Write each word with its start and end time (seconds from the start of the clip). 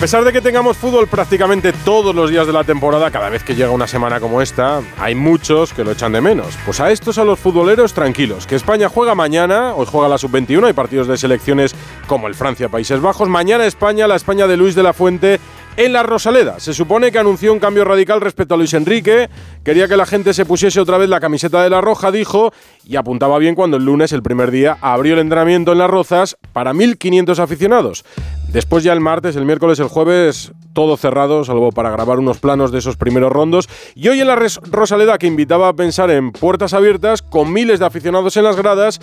A 0.00 0.08
pesar 0.08 0.24
de 0.24 0.32
que 0.32 0.40
tengamos 0.40 0.78
fútbol 0.78 1.08
prácticamente 1.08 1.74
todos 1.74 2.14
los 2.14 2.30
días 2.30 2.46
de 2.46 2.54
la 2.54 2.64
temporada, 2.64 3.10
cada 3.10 3.28
vez 3.28 3.44
que 3.44 3.54
llega 3.54 3.70
una 3.70 3.86
semana 3.86 4.18
como 4.18 4.40
esta, 4.40 4.80
hay 4.98 5.14
muchos 5.14 5.74
que 5.74 5.84
lo 5.84 5.90
echan 5.90 6.12
de 6.12 6.22
menos. 6.22 6.56
Pues 6.64 6.80
a 6.80 6.90
estos, 6.90 7.18
a 7.18 7.24
los 7.24 7.38
futboleros, 7.38 7.92
tranquilos, 7.92 8.46
que 8.46 8.56
España 8.56 8.88
juega 8.88 9.14
mañana, 9.14 9.74
hoy 9.74 9.86
juega 9.86 10.08
la 10.08 10.16
sub-21, 10.16 10.68
hay 10.68 10.72
partidos 10.72 11.06
de 11.06 11.18
selecciones 11.18 11.74
como 12.06 12.28
el 12.28 12.34
Francia-Países 12.34 13.02
Bajos, 13.02 13.28
mañana 13.28 13.66
España, 13.66 14.08
la 14.08 14.16
España 14.16 14.46
de 14.46 14.56
Luis 14.56 14.74
de 14.74 14.82
la 14.82 14.94
Fuente 14.94 15.38
en 15.76 15.92
la 15.92 16.02
Rosaleda. 16.02 16.60
Se 16.60 16.74
supone 16.74 17.12
que 17.12 17.18
anunció 17.18 17.52
un 17.52 17.58
cambio 17.58 17.84
radical 17.84 18.20
respecto 18.20 18.54
a 18.54 18.56
Luis 18.56 18.74
Enrique, 18.74 19.28
quería 19.64 19.88
que 19.88 19.96
la 19.96 20.06
gente 20.06 20.34
se 20.34 20.44
pusiese 20.44 20.80
otra 20.80 20.98
vez 20.98 21.08
la 21.08 21.20
camiseta 21.20 21.62
de 21.62 21.70
la 21.70 21.80
Roja, 21.80 22.10
dijo, 22.10 22.52
y 22.84 22.96
apuntaba 22.96 23.38
bien 23.38 23.54
cuando 23.54 23.76
el 23.76 23.84
lunes, 23.84 24.12
el 24.12 24.22
primer 24.22 24.50
día, 24.50 24.78
abrió 24.80 25.14
el 25.14 25.20
entrenamiento 25.20 25.72
en 25.72 25.78
las 25.78 25.90
Rozas 25.90 26.36
para 26.52 26.72
1.500 26.72 27.38
aficionados. 27.38 28.04
Después 28.52 28.82
ya 28.82 28.92
el 28.92 29.00
martes, 29.00 29.36
el 29.36 29.46
miércoles, 29.46 29.78
el 29.78 29.86
jueves, 29.86 30.52
todo 30.72 30.96
cerrado, 30.96 31.44
salvo 31.44 31.70
para 31.70 31.90
grabar 31.90 32.18
unos 32.18 32.38
planos 32.38 32.72
de 32.72 32.78
esos 32.80 32.96
primeros 32.96 33.30
rondos. 33.30 33.68
Y 33.94 34.08
hoy 34.08 34.20
en 34.20 34.26
la 34.26 34.36
Rosaleda, 34.36 35.18
que 35.18 35.28
invitaba 35.28 35.68
a 35.68 35.72
pensar 35.72 36.10
en 36.10 36.32
puertas 36.32 36.74
abiertas, 36.74 37.22
con 37.22 37.52
miles 37.52 37.78
de 37.78 37.86
aficionados 37.86 38.36
en 38.36 38.44
las 38.44 38.56
gradas, 38.56 39.00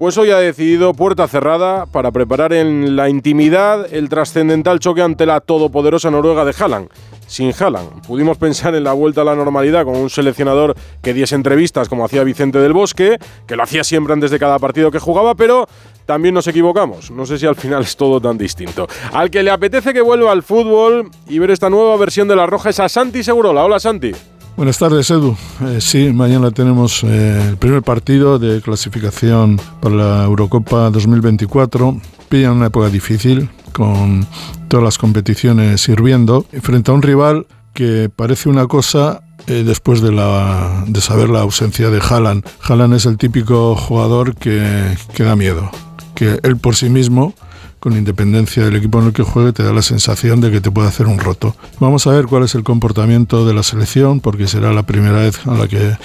pues 0.00 0.16
hoy 0.16 0.30
ha 0.30 0.38
decidido 0.38 0.94
puerta 0.94 1.28
cerrada 1.28 1.84
para 1.84 2.10
preparar 2.10 2.54
en 2.54 2.96
la 2.96 3.10
intimidad 3.10 3.86
el 3.92 4.08
trascendental 4.08 4.78
choque 4.78 5.02
ante 5.02 5.26
la 5.26 5.40
todopoderosa 5.40 6.10
Noruega 6.10 6.46
de 6.46 6.54
Haaland. 6.58 6.88
Sin 7.26 7.52
Haaland, 7.52 8.06
pudimos 8.06 8.38
pensar 8.38 8.74
en 8.74 8.84
la 8.84 8.94
vuelta 8.94 9.20
a 9.20 9.24
la 9.24 9.36
normalidad 9.36 9.84
con 9.84 9.96
un 9.96 10.08
seleccionador 10.08 10.74
que 11.02 11.12
diese 11.12 11.34
entrevistas 11.34 11.90
como 11.90 12.06
hacía 12.06 12.24
Vicente 12.24 12.60
del 12.60 12.72
Bosque, 12.72 13.18
que 13.46 13.56
lo 13.56 13.62
hacía 13.62 13.84
siempre 13.84 14.14
antes 14.14 14.30
de 14.30 14.38
cada 14.38 14.58
partido 14.58 14.90
que 14.90 14.98
jugaba, 14.98 15.34
pero 15.34 15.68
también 16.06 16.34
nos 16.34 16.46
equivocamos. 16.46 17.10
No 17.10 17.26
sé 17.26 17.36
si 17.36 17.44
al 17.44 17.56
final 17.56 17.82
es 17.82 17.94
todo 17.94 18.22
tan 18.22 18.38
distinto. 18.38 18.88
Al 19.12 19.30
que 19.30 19.42
le 19.42 19.50
apetece 19.50 19.92
que 19.92 20.00
vuelva 20.00 20.32
al 20.32 20.42
fútbol 20.42 21.10
y 21.28 21.38
ver 21.40 21.50
esta 21.50 21.68
nueva 21.68 21.98
versión 21.98 22.26
de 22.26 22.36
la 22.36 22.46
Roja 22.46 22.70
es 22.70 22.80
a 22.80 22.88
Santi 22.88 23.22
Segurola. 23.22 23.64
Hola 23.66 23.78
Santi. 23.78 24.12
Buenas 24.60 24.76
tardes, 24.76 25.10
Edu. 25.10 25.38
Eh, 25.62 25.78
sí, 25.80 26.12
mañana 26.12 26.50
tenemos 26.50 27.02
eh, 27.02 27.48
el 27.48 27.56
primer 27.56 27.82
partido 27.82 28.38
de 28.38 28.60
clasificación 28.60 29.58
para 29.80 29.94
la 29.94 30.24
Eurocopa 30.24 30.90
2024. 30.90 31.98
Pilla 32.28 32.52
una 32.52 32.66
época 32.66 32.90
difícil, 32.90 33.48
con 33.72 34.26
todas 34.68 34.84
las 34.84 34.98
competiciones 34.98 35.80
sirviendo, 35.80 36.44
frente 36.60 36.90
a 36.90 36.94
un 36.94 37.00
rival 37.00 37.46
que 37.72 38.10
parece 38.14 38.50
una 38.50 38.66
cosa 38.66 39.22
eh, 39.46 39.64
después 39.64 40.02
de, 40.02 40.12
la, 40.12 40.84
de 40.86 41.00
saber 41.00 41.30
la 41.30 41.40
ausencia 41.40 41.88
de 41.88 41.98
Haaland. 41.98 42.44
Haaland 42.62 42.92
es 42.92 43.06
el 43.06 43.16
típico 43.16 43.74
jugador 43.74 44.36
que, 44.36 44.94
que 45.14 45.24
da 45.24 45.36
miedo, 45.36 45.70
que 46.14 46.38
él 46.42 46.58
por 46.58 46.76
sí 46.76 46.90
mismo 46.90 47.32
con 47.80 47.96
independencia 47.96 48.62
del 48.62 48.76
equipo 48.76 49.00
en 49.00 49.06
el 49.06 49.12
que 49.14 49.22
juegue, 49.22 49.52
te 49.52 49.62
da 49.62 49.72
la 49.72 49.80
sensación 49.82 50.42
de 50.42 50.50
que 50.50 50.60
te 50.60 50.70
puede 50.70 50.88
hacer 50.88 51.06
un 51.06 51.18
roto. 51.18 51.56
Vamos 51.80 52.06
a 52.06 52.10
ver 52.10 52.26
cuál 52.26 52.44
es 52.44 52.54
el 52.54 52.62
comportamiento 52.62 53.46
de 53.46 53.54
la 53.54 53.62
selección, 53.62 54.20
porque 54.20 54.46
será 54.46 54.72
la 54.74 54.82
primera 54.82 55.20
vez 55.20 55.46
a 55.46 55.54
la 55.54 55.66
que 55.66 55.96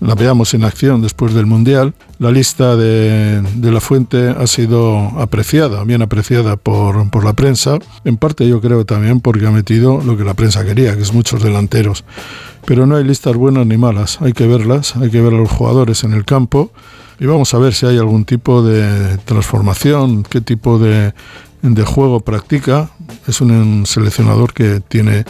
la 0.00 0.14
veamos 0.14 0.54
en 0.54 0.62
acción 0.62 1.02
después 1.02 1.34
del 1.34 1.46
Mundial. 1.46 1.92
La 2.20 2.30
lista 2.30 2.76
de, 2.76 3.42
la 3.60 3.80
fuente 3.80 4.28
ha 4.28 4.46
sido 4.46 4.96
apreciada, 5.20 5.82
bien 5.82 6.02
apreciada 6.02 6.56
por, 6.56 7.10
por, 7.10 7.24
la 7.24 7.32
prensa, 7.32 7.78
en 8.04 8.16
parte 8.16 8.48
yo 8.48 8.60
creo 8.60 8.84
también 8.86 9.20
porque 9.20 9.46
ha 9.46 9.50
metido 9.50 10.00
lo 10.02 10.16
que 10.16 10.22
la 10.22 10.34
prensa 10.34 10.64
quería, 10.64 10.94
que 10.94 11.02
es 11.02 11.12
muchos 11.12 11.42
delanteros. 11.42 12.04
Pero 12.64 12.86
no 12.86 12.94
hay 12.94 13.04
listas 13.04 13.34
buenas 13.34 13.66
ni 13.66 13.76
malas, 13.76 14.22
hay 14.22 14.32
que 14.32 14.46
verlas, 14.46 14.94
hay 14.96 15.10
que 15.10 15.20
ver 15.20 15.34
a 15.34 15.38
los 15.38 15.50
jugadores 15.50 16.04
en 16.04 16.12
el 16.12 16.24
campo 16.24 16.70
y 17.18 17.26
vamos 17.26 17.54
a 17.54 17.58
ver 17.58 17.74
si 17.74 17.86
hay 17.86 17.98
algún 17.98 18.24
tipo 18.24 18.62
de 18.62 19.18
transformación, 19.18 20.24
qué 20.24 20.40
tipo 20.40 20.78
de, 20.78 21.14
de 21.62 21.84
juego 21.84 22.20
practica. 22.20 22.90
Es 23.26 23.40
un 23.40 23.86
seleccionador 23.86 24.52
que 24.52 24.80
tiene 24.80 25.24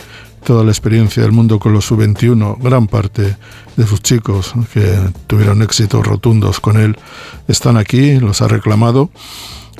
toda 0.45 0.63
la 0.63 0.71
experiencia 0.71 1.23
del 1.23 1.33
mundo 1.33 1.59
con 1.59 1.73
los 1.73 1.87
sub-21, 1.87 2.59
gran 2.61 2.87
parte 2.87 3.37
de 3.77 3.87
sus 3.87 4.03
chicos 4.03 4.53
que 4.73 4.99
tuvieron 5.27 5.63
éxitos 5.63 6.07
rotundos 6.07 6.61
con 6.61 6.77
él 6.77 6.97
están 7.49 7.77
aquí, 7.77 8.21
los 8.21 8.43
ha 8.43 8.49
reclamado 8.49 9.11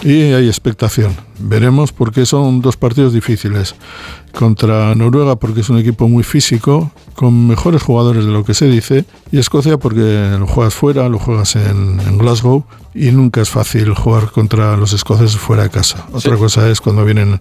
y 0.03 0.33
hay 0.33 0.47
expectación. 0.47 1.17
Veremos 1.39 1.93
porque 1.93 2.27
son 2.27 2.61
dos 2.61 2.77
partidos 2.77 3.13
difíciles. 3.13 3.75
Contra 4.33 4.95
Noruega 4.95 5.37
porque 5.37 5.61
es 5.61 5.69
un 5.69 5.79
equipo 5.79 6.09
muy 6.09 6.25
físico, 6.25 6.91
con 7.15 7.47
mejores 7.47 7.83
jugadores 7.83 8.25
de 8.25 8.33
lo 8.33 8.45
que 8.45 8.55
se 8.55 8.67
dice, 8.67 9.05
y 9.31 9.39
Escocia 9.39 9.79
porque 9.79 10.37
lo 10.39 10.47
juegas 10.47 10.75
fuera, 10.75 11.09
lo 11.09 11.21
juegas 11.21 11.55
en, 11.55 12.19
Glasgow, 12.19 12.65
y 12.95 13.13
nunca 13.13 13.41
es 13.41 13.51
fácil 13.51 13.95
jugar 13.95 14.31
contra 14.31 14.77
los 14.77 14.93
escoceses 14.93 15.37
fuera 15.37 15.65
de 15.65 15.71
casa. 15.71 16.07
Otra 16.13 16.37
cosa 16.37 16.69
es 16.69 16.81
cuando 16.81 17.05
vienen 17.05 17.41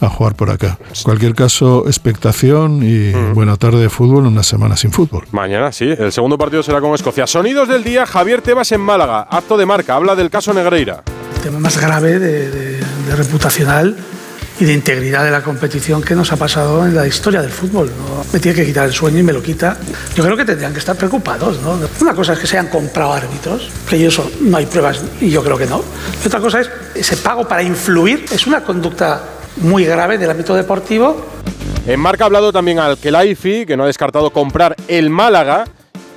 a 0.00 0.08
jugar 0.08 0.34
por 0.34 0.50
acá. 0.50 0.78
En 0.88 1.02
cualquier 1.04 1.34
caso, 1.34 1.84
expectación 1.86 2.82
y 2.82 3.14
mm. 3.14 3.34
buena 3.34 3.56
tarde 3.56 3.80
de 3.80 3.88
fútbol, 3.88 4.26
una 4.26 4.42
semana 4.42 4.76
sin 4.76 4.90
fútbol. 4.90 5.24
Mañana 5.30 5.70
sí, 5.70 5.84
el 5.96 6.10
segundo 6.10 6.38
partido 6.38 6.64
será 6.64 6.80
con 6.80 6.92
Escocia. 6.94 7.26
Sonidos 7.28 7.68
del 7.68 7.84
día, 7.84 8.04
Javier 8.04 8.42
Tebas 8.42 8.72
en 8.72 8.80
Málaga, 8.80 9.28
acto 9.30 9.56
de 9.56 9.66
marca, 9.66 9.94
habla 9.94 10.16
del 10.16 10.30
caso 10.30 10.52
Negreira 10.52 11.04
tema 11.42 11.58
más 11.58 11.78
grave 11.78 12.18
de, 12.20 12.80
reputacional 13.16 13.96
y 14.60 14.64
de 14.64 14.72
integridad 14.72 15.24
de 15.24 15.32
la 15.32 15.42
competición 15.42 16.00
que 16.00 16.14
nos 16.14 16.30
ha 16.30 16.36
pasado 16.36 16.86
en 16.86 16.94
la 16.94 17.06
historia 17.06 17.42
del 17.42 17.50
fútbol. 17.50 17.90
Me 18.32 18.38
tiene 18.38 18.56
que 18.56 18.64
quitar 18.64 18.86
el 18.86 18.92
sueño 18.92 19.18
y 19.18 19.22
me 19.24 19.32
lo 19.32 19.42
quita. 19.42 19.76
Yo 20.14 20.22
creo 20.22 20.36
que 20.36 20.44
tendrían 20.44 20.72
que 20.72 20.78
estar 20.78 20.94
preocupados. 20.94 21.60
¿no? 21.60 21.78
Una 22.00 22.14
cosa 22.14 22.34
es 22.34 22.38
que 22.38 22.46
se 22.46 22.58
hayan 22.58 22.70
comprado 22.70 23.12
árbitros, 23.12 23.70
que 23.88 24.06
eso 24.06 24.30
no 24.40 24.56
hay 24.56 24.66
pruebas 24.66 25.02
y 25.20 25.30
yo 25.30 25.42
creo 25.42 25.58
que 25.58 25.66
no. 25.66 25.82
Y 26.22 26.28
otra 26.28 26.38
cosa 26.38 26.60
es 26.60 26.70
ese 26.94 27.16
pago 27.16 27.46
para 27.46 27.62
influir. 27.62 28.24
Es 28.32 28.46
una 28.46 28.62
conducta 28.62 29.24
muy 29.56 29.84
grave 29.84 30.18
del 30.18 30.30
ámbito 30.30 30.54
deportivo. 30.54 31.26
En 31.86 31.98
marca 31.98 32.24
ha 32.24 32.26
hablado 32.26 32.52
también 32.52 32.78
al 32.78 32.98
Kelaifi, 32.98 33.66
que 33.66 33.76
no 33.76 33.82
ha 33.82 33.88
descartado 33.88 34.30
comprar 34.30 34.76
el 34.86 35.10
Málaga 35.10 35.64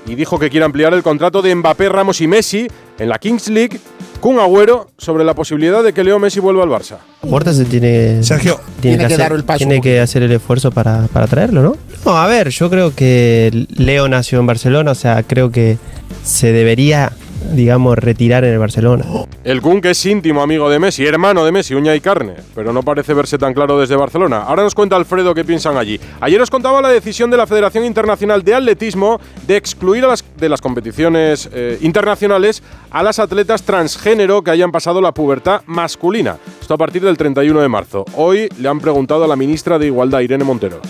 y 0.06 0.14
dijo 0.14 0.38
que 0.38 0.52
quiere 0.52 0.66
ampliar 0.66 0.94
el 0.94 1.02
contrato 1.02 1.42
de 1.42 1.56
Mbappé, 1.56 1.90
Ramos 1.90 2.22
y 2.22 2.28
Messi 2.28 2.68
en 3.00 3.10
la 3.10 3.18
Kings 3.18 3.48
League 3.48 3.80
un 4.22 4.40
Agüero 4.40 4.90
sobre 4.98 5.24
la 5.24 5.34
posibilidad 5.34 5.84
de 5.84 5.94
que 5.94 6.04
Leo 6.04 6.20
Messi 6.20 6.40
vuelva 6.40 6.64
al 6.64 6.70
Barça. 6.70 6.98
Puerta 7.22 7.54
se 7.54 7.66
tiene, 7.66 8.24
Sergio, 8.24 8.60
tiene, 8.82 9.08
que, 9.08 9.14
hacer, 9.14 9.32
el 9.32 9.44
paso 9.44 9.58
tiene 9.60 9.82
que 9.82 10.00
hacer 10.00 10.24
el 10.24 10.32
esfuerzo 10.32 10.72
para, 10.72 11.08
para 11.08 11.28
traerlo, 11.28 11.62
¿no? 11.62 11.78
No, 12.06 12.18
a 12.18 12.28
ver, 12.28 12.50
yo 12.50 12.70
creo 12.70 12.94
que 12.94 13.68
Leo 13.70 14.08
nació 14.08 14.40
en 14.40 14.48
Barcelona, 14.48 14.92
o 14.92 14.96
sea, 14.96 15.24
creo 15.24 15.52
que 15.52 15.78
se 16.24 16.52
debería 16.52 17.12
digamos, 17.52 17.98
retirar 17.98 18.44
en 18.44 18.54
el 18.54 18.60
Barcelona. 18.60 19.06
El 19.44 19.62
Kun, 19.62 19.82
que 19.82 19.92
es 19.92 20.06
íntimo 20.06 20.42
amigo 20.42 20.70
de 20.70 20.80
Messi, 20.80 21.06
hermano 21.06 21.46
de 21.46 21.52
Messi, 21.52 21.76
uña 21.76 21.96
y 21.96 22.02
carne, 22.02 22.36
pero 22.54 22.74
no 22.74 22.84
parece 22.84 23.14
verse 23.14 23.38
tan 23.38 23.54
claro 23.54 23.80
desde 23.80 23.96
Barcelona. 23.96 24.44
Ahora 24.44 24.64
nos 24.64 24.76
cuenta 24.76 24.96
Alfredo 24.96 25.34
qué 25.34 25.46
piensan 25.46 25.78
allí. 25.78 26.00
Ayer 26.22 26.42
os 26.42 26.50
contaba 26.50 26.82
la 26.82 26.90
decisión 26.90 27.30
de 27.30 27.38
la 27.38 27.48
Federación 27.48 27.86
Internacional 27.86 28.44
de 28.44 28.56
Atletismo 28.56 29.20
de 29.48 29.58
excluir 29.58 30.04
a 30.06 30.08
las, 30.08 30.24
de 30.38 30.50
las 30.50 30.62
competiciones 30.62 31.50
eh, 31.54 31.78
internacionales 31.82 32.64
a 32.92 33.04
las 33.04 33.20
atletas 33.20 33.64
transgénero 33.64 34.44
que 34.44 34.52
hayan 34.52 34.72
pasado 34.72 35.02
la 35.02 35.14
pubertad 35.14 35.62
masculina. 35.66 36.38
Esto 36.60 36.74
a 36.74 36.78
partir 36.78 37.04
del 37.04 37.18
31 37.18 37.62
de 37.62 37.70
marzo. 37.70 38.06
Hoy 38.16 38.50
le 38.60 38.70
han 38.70 38.80
preguntado 38.80 39.24
a 39.24 39.28
la 39.28 39.36
ministra 39.36 39.78
de 39.78 39.88
Igualdad, 39.88 40.22
Irene 40.22 40.44
Montero. 40.44 40.82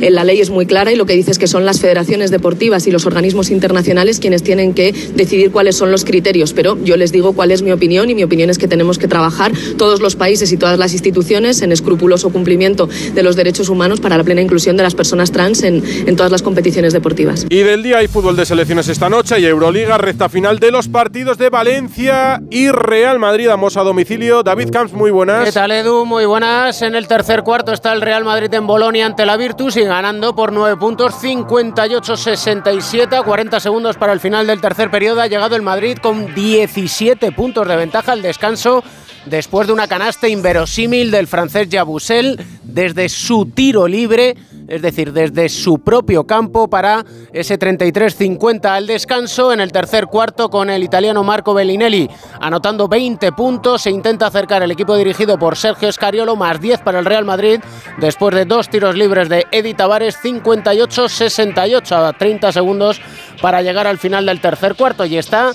Eh, 0.00 0.10
la 0.10 0.24
ley 0.24 0.40
es 0.40 0.50
muy 0.50 0.66
clara 0.66 0.92
y 0.92 0.96
lo 0.96 1.06
que 1.06 1.14
dice 1.14 1.30
es 1.30 1.38
que 1.38 1.46
son 1.46 1.64
las 1.64 1.80
federaciones 1.80 2.30
deportivas 2.30 2.86
y 2.86 2.90
los 2.90 3.06
organismos 3.06 3.50
internacionales 3.50 4.18
quienes 4.20 4.42
tienen 4.42 4.74
que 4.74 4.92
decidir 5.14 5.50
cuáles 5.50 5.76
son 5.76 5.90
los 5.90 6.04
criterios. 6.04 6.52
Pero 6.52 6.78
yo 6.82 6.96
les 6.96 7.12
digo 7.12 7.32
cuál 7.32 7.50
es 7.50 7.62
mi 7.62 7.72
opinión 7.72 8.10
y 8.10 8.14
mi 8.14 8.24
opinión 8.24 8.50
es 8.50 8.58
que 8.58 8.68
tenemos 8.68 8.98
que 8.98 9.08
trabajar 9.08 9.52
todos 9.76 10.00
los 10.00 10.16
países 10.16 10.52
y 10.52 10.56
todas 10.56 10.78
las 10.78 10.92
instituciones 10.92 11.62
en 11.62 11.72
escrupuloso 11.72 12.30
cumplimiento 12.30 12.88
de 13.14 13.22
los 13.22 13.36
derechos 13.36 13.68
humanos 13.68 14.00
para 14.00 14.16
la 14.16 14.24
plena 14.24 14.40
inclusión 14.40 14.76
de 14.76 14.82
las 14.82 14.94
personas 14.94 15.32
trans 15.32 15.62
en, 15.62 15.82
en 16.06 16.16
todas 16.16 16.32
las 16.32 16.42
competiciones 16.42 16.92
deportivas. 16.92 17.46
Y 17.48 17.58
del 17.58 17.82
día 17.82 17.98
hay 17.98 18.08
fútbol 18.08 18.36
de 18.36 18.46
selecciones 18.46 18.88
esta 18.88 19.08
noche 19.08 19.40
y 19.40 19.46
Euroliga, 19.46 19.98
recta 19.98 20.28
final 20.28 20.58
de 20.58 20.70
los 20.70 20.88
partidos 20.88 21.38
de 21.38 21.50
Valencia 21.50 22.40
y 22.50 22.70
Real 22.70 23.18
Madrid. 23.18 23.48
Vamos 23.48 23.76
a 23.76 23.82
domicilio. 23.82 24.42
David 24.42 24.70
Camps, 24.70 24.92
muy 24.92 25.10
buenas. 25.10 25.44
¿Qué 25.44 25.52
tal, 25.52 25.70
Edu? 25.72 26.04
Muy 26.04 26.26
buenas. 26.26 26.82
En 26.82 26.94
el 26.94 27.06
tercer 27.08 27.42
cuarto 27.42 27.72
está 27.72 27.92
el 27.92 28.00
Real 28.00 28.24
Madrid 28.24 28.52
en 28.54 28.66
Bolonia 28.66 29.06
ante 29.06 29.26
la 29.26 29.36
Virtus 29.36 29.76
y 29.76 29.84
ganando 29.88 30.34
por 30.34 30.52
9 30.52 30.76
puntos, 30.76 31.14
58-67, 31.22 33.24
40 33.24 33.60
segundos 33.60 33.96
para 33.96 34.12
el 34.12 34.20
final 34.20 34.46
del 34.46 34.60
tercer 34.60 34.90
periodo. 34.90 35.20
Ha 35.20 35.26
llegado 35.26 35.56
el 35.56 35.62
Madrid 35.62 35.98
con 36.00 36.34
17 36.34 37.32
puntos 37.32 37.66
de 37.66 37.76
ventaja 37.76 38.12
al 38.12 38.22
descanso 38.22 38.84
después 39.26 39.66
de 39.66 39.72
una 39.72 39.88
canasta 39.88 40.28
inverosímil 40.28 41.10
del 41.10 41.26
francés 41.26 41.68
Jabusel 41.70 42.40
desde 42.62 43.08
su 43.08 43.46
tiro 43.46 43.88
libre 43.88 44.36
es 44.68 44.82
decir, 44.82 45.12
desde 45.12 45.48
su 45.48 45.78
propio 45.78 46.24
campo 46.24 46.68
para 46.68 47.04
ese 47.32 47.58
33-50 47.58 48.66
al 48.66 48.86
descanso 48.86 49.52
en 49.52 49.60
el 49.60 49.72
tercer 49.72 50.06
cuarto 50.06 50.50
con 50.50 50.68
el 50.68 50.84
italiano 50.84 51.24
Marco 51.24 51.54
Bellinelli 51.54 52.08
anotando 52.40 52.86
20 52.86 53.32
puntos. 53.32 53.82
Se 53.82 53.90
intenta 53.90 54.26
acercar 54.26 54.62
el 54.62 54.70
equipo 54.70 54.94
dirigido 54.96 55.38
por 55.38 55.56
Sergio 55.56 55.88
Escariolo, 55.88 56.36
más 56.36 56.60
10 56.60 56.80
para 56.80 56.98
el 56.98 57.06
Real 57.06 57.24
Madrid, 57.24 57.60
después 57.98 58.34
de 58.34 58.44
dos 58.44 58.68
tiros 58.68 58.94
libres 58.94 59.28
de 59.28 59.46
Edi 59.50 59.72
Tavares, 59.74 60.18
58-68 60.22 61.92
a 61.92 62.12
30 62.12 62.52
segundos 62.52 63.00
para 63.40 63.62
llegar 63.62 63.86
al 63.86 63.98
final 63.98 64.26
del 64.26 64.40
tercer 64.40 64.74
cuarto 64.74 65.06
y 65.06 65.16
está 65.16 65.52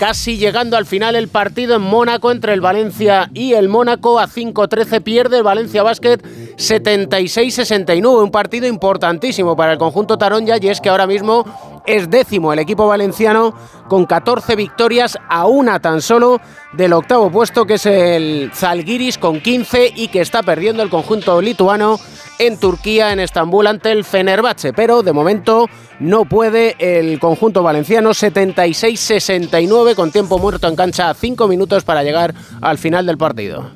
casi 0.00 0.38
llegando 0.38 0.78
al 0.78 0.86
final 0.86 1.14
el 1.14 1.28
partido 1.28 1.76
en 1.76 1.82
Mónaco 1.82 2.30
entre 2.30 2.54
el 2.54 2.62
Valencia 2.62 3.28
y 3.34 3.52
el 3.52 3.68
Mónaco. 3.68 4.18
A 4.18 4.28
5-13 4.28 5.02
pierde 5.02 5.36
el 5.36 5.42
Valencia 5.42 5.82
Basket 5.82 6.16
76-69, 6.56 8.22
un 8.22 8.30
partido 8.30 8.66
importantísimo 8.66 9.54
para 9.54 9.72
el 9.72 9.78
conjunto 9.78 10.16
Taronja 10.16 10.56
y 10.58 10.68
es 10.68 10.80
que 10.80 10.88
ahora 10.88 11.06
mismo 11.06 11.44
es 11.86 12.08
décimo 12.08 12.50
el 12.54 12.60
equipo 12.60 12.86
valenciano 12.86 13.54
con 13.88 14.06
14 14.06 14.56
victorias 14.56 15.18
a 15.28 15.46
una 15.46 15.80
tan 15.80 16.00
solo 16.00 16.40
del 16.72 16.94
octavo 16.94 17.30
puesto 17.30 17.66
que 17.66 17.74
es 17.74 17.84
el 17.84 18.50
Zalgiris 18.54 19.18
con 19.18 19.42
15 19.42 19.92
y 19.96 20.08
que 20.08 20.22
está 20.22 20.42
perdiendo 20.42 20.82
el 20.82 20.88
conjunto 20.88 21.42
lituano 21.42 22.00
en 22.40 22.56
Turquía, 22.56 23.12
en 23.12 23.20
Estambul, 23.20 23.66
ante 23.66 23.92
el 23.92 24.04
Fenerbahce. 24.04 24.72
Pero 24.72 25.02
de 25.02 25.12
momento 25.12 25.68
no 26.00 26.24
puede 26.24 26.74
el 26.78 27.20
conjunto 27.20 27.62
valenciano 27.62 28.10
76-69 28.10 29.94
con 29.94 30.10
tiempo 30.10 30.38
muerto 30.38 30.66
en 30.66 30.74
cancha 30.74 31.12
5 31.12 31.46
minutos 31.46 31.84
para 31.84 32.02
llegar 32.02 32.34
al 32.62 32.78
final 32.78 33.04
del 33.04 33.18
partido. 33.18 33.70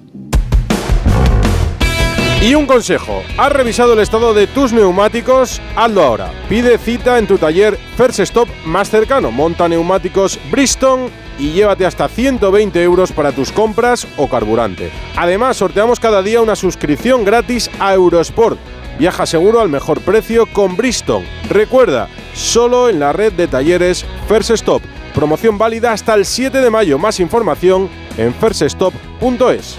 Y 2.41 2.55
un 2.55 2.67
consejo, 2.67 3.23
¿has 3.39 3.53
revisado 3.53 3.95
el 3.95 4.01
estado 4.01 4.35
de 4.35 4.47
tus 4.47 4.73
neumáticos? 4.73 5.63
Hazlo 5.77 6.03
ahora. 6.03 6.31
Pide 6.49 6.77
cita 6.77 7.19
en 7.19 7.27
tu 7.27 7.39
taller 7.39 7.79
First 7.97 8.21
Stop 8.21 8.49
más 8.67 8.91
cercano. 8.91 9.31
Monta 9.31 9.67
neumáticos 9.67 10.39
Bristol 10.51 11.11
y 11.39 11.53
llévate 11.53 11.87
hasta 11.87 12.09
120 12.09 12.83
euros 12.83 13.13
para 13.13 13.33
tus 13.33 13.53
compras 13.53 14.07
o 14.17 14.29
carburante. 14.29 14.91
Además, 15.17 15.57
sorteamos 15.57 16.01
cada 16.01 16.23
día 16.23 16.41
una 16.41 16.57
suscripción 16.57 17.25
gratis 17.25 17.71
a 17.79 17.95
Eurosport. 17.95 18.59
Viaja 18.99 19.27
seguro 19.27 19.61
al 19.61 19.69
mejor 19.69 20.01
precio 20.01 20.47
con 20.47 20.77
Bristol. 20.77 21.25
Recuerda, 21.49 22.09
solo 22.35 22.89
en 22.89 23.01
la 23.01 23.13
red 23.13 23.33
de 23.33 23.49
talleres 23.49 24.05
First 24.29 24.51
Stop. 24.51 24.83
Promoción 25.15 25.59
válida 25.59 25.93
hasta 25.93 26.15
el 26.15 26.25
7 26.25 26.61
de 26.61 26.71
mayo. 26.71 26.99
Más 26.99 27.21
información 27.21 27.89
en 28.17 28.35
firststop.es. 28.35 29.79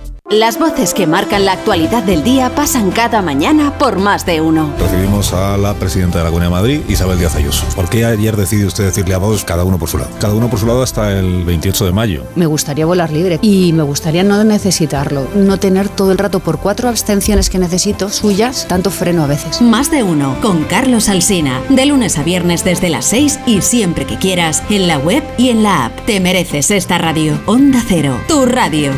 Las 0.31 0.57
voces 0.57 0.93
que 0.93 1.07
marcan 1.07 1.43
la 1.43 1.51
actualidad 1.51 2.03
del 2.03 2.23
día 2.23 2.55
pasan 2.55 2.91
cada 2.91 3.21
mañana 3.21 3.77
por 3.77 3.99
más 3.99 4.25
de 4.25 4.39
uno. 4.39 4.73
Recibimos 4.79 5.33
a 5.33 5.57
la 5.57 5.73
presidenta 5.73 6.19
de 6.19 6.23
la 6.23 6.29
Comunidad 6.29 6.51
de 6.51 6.55
Madrid, 6.55 6.81
Isabel 6.87 7.19
Díaz 7.19 7.35
Ayuso. 7.35 7.65
¿Por 7.75 7.89
qué 7.89 8.05
ayer 8.05 8.37
decidió 8.37 8.67
usted 8.67 8.85
decirle 8.85 9.13
a 9.13 9.17
Vox 9.17 9.43
cada 9.43 9.65
uno 9.65 9.77
por 9.77 9.89
su 9.89 9.97
lado? 9.97 10.09
Cada 10.21 10.33
uno 10.33 10.49
por 10.49 10.57
su 10.57 10.67
lado 10.67 10.83
hasta 10.83 11.11
el 11.19 11.43
28 11.43 11.85
de 11.85 11.91
mayo. 11.91 12.23
Me 12.35 12.45
gustaría 12.45 12.85
volar 12.85 13.11
libre 13.11 13.39
y 13.41 13.73
me 13.73 13.83
gustaría 13.83 14.23
no 14.23 14.41
necesitarlo, 14.45 15.27
no 15.35 15.59
tener 15.59 15.89
todo 15.89 16.13
el 16.13 16.17
rato 16.17 16.39
por 16.39 16.59
cuatro 16.59 16.87
abstenciones 16.87 17.49
que 17.49 17.59
necesito, 17.59 18.09
suyas, 18.09 18.67
tanto 18.69 18.89
freno 18.89 19.25
a 19.25 19.27
veces. 19.27 19.61
Más 19.61 19.91
de 19.91 20.01
uno 20.01 20.37
con 20.41 20.63
Carlos 20.63 21.09
Alsina, 21.09 21.61
de 21.67 21.85
lunes 21.87 22.17
a 22.17 22.23
viernes 22.23 22.63
desde 22.63 22.87
las 22.87 23.03
6 23.03 23.39
y 23.47 23.59
siempre 23.59 24.05
que 24.05 24.15
quieras, 24.15 24.63
en 24.69 24.87
la 24.87 24.97
web 24.97 25.25
y 25.37 25.49
en 25.49 25.61
la 25.61 25.87
app. 25.87 26.05
Te 26.05 26.21
mereces 26.21 26.71
esta 26.71 26.97
radio. 26.97 27.37
Onda 27.47 27.83
Cero, 27.85 28.17
tu 28.29 28.45
radio. 28.45 28.93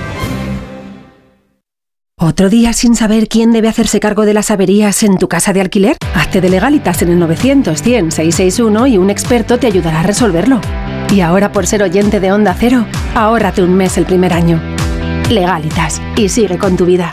¿Otro 2.24 2.48
día 2.48 2.72
sin 2.72 2.96
saber 2.96 3.28
quién 3.28 3.52
debe 3.52 3.68
hacerse 3.68 4.00
cargo 4.00 4.24
de 4.24 4.34
las 4.34 4.50
averías 4.50 5.04
en 5.04 5.18
tu 5.18 5.28
casa 5.28 5.52
de 5.52 5.60
alquiler? 5.60 5.98
Hazte 6.16 6.40
de 6.40 6.50
legalitas 6.50 7.02
en 7.02 7.10
el 7.10 7.20
900 7.20 7.82
100 7.82 8.12
661 8.14 8.88
y 8.88 8.98
un 8.98 9.10
experto 9.10 9.60
te 9.60 9.68
ayudará 9.68 10.00
a 10.00 10.04
resolverlo. 10.04 10.62
Y 11.12 11.20
ahora 11.20 11.52
por 11.52 11.68
ser 11.68 11.84
oyente 11.84 12.22
de 12.22 12.32
Onda 12.32 12.56
Cero, 12.58 12.86
ahórrate 13.14 13.62
un 13.62 13.76
mes 13.76 13.98
el 13.98 14.06
primer 14.06 14.32
año. 14.32 14.62
Legalitas 15.30 16.02
y 16.16 16.30
sigue 16.30 16.58
con 16.58 16.78
tu 16.78 16.86
vida. 16.86 17.12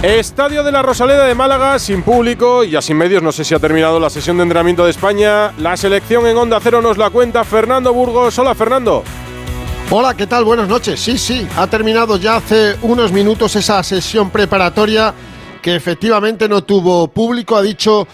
Estadio 0.00 0.62
de 0.62 0.70
la 0.70 0.82
Rosaleda 0.82 1.24
de 1.24 1.34
Málaga, 1.34 1.80
sin 1.80 2.02
público 2.02 2.62
y 2.62 2.70
ya 2.70 2.80
sin 2.80 2.96
medios, 2.96 3.24
no 3.24 3.32
sé 3.32 3.42
si 3.42 3.56
ha 3.56 3.58
terminado 3.58 3.98
la 3.98 4.08
sesión 4.08 4.36
de 4.36 4.44
entrenamiento 4.44 4.84
de 4.84 4.92
España. 4.92 5.50
La 5.58 5.76
selección 5.76 6.28
en 6.28 6.36
Onda 6.36 6.60
Cero 6.62 6.80
nos 6.80 6.96
la 6.96 7.10
cuenta 7.10 7.42
Fernando 7.42 7.92
Burgos. 7.92 8.38
Hola 8.38 8.54
Fernando. 8.54 9.02
Hola, 9.90 10.16
¿qué 10.16 10.26
tal? 10.26 10.44
Buenas 10.44 10.68
noches. 10.68 10.98
Sí, 10.98 11.18
sí, 11.18 11.46
ha 11.56 11.66
terminado 11.66 12.16
ya 12.16 12.36
hace 12.36 12.76
unos 12.82 13.12
minutos 13.12 13.54
esa 13.54 13.82
sesión 13.82 14.30
preparatoria 14.30 15.14
que 15.62 15.76
efectivamente 15.76 16.48
no 16.48 16.64
tuvo 16.64 17.08
público. 17.08 17.56
Ha 17.56 17.62
dicho 17.62 18.08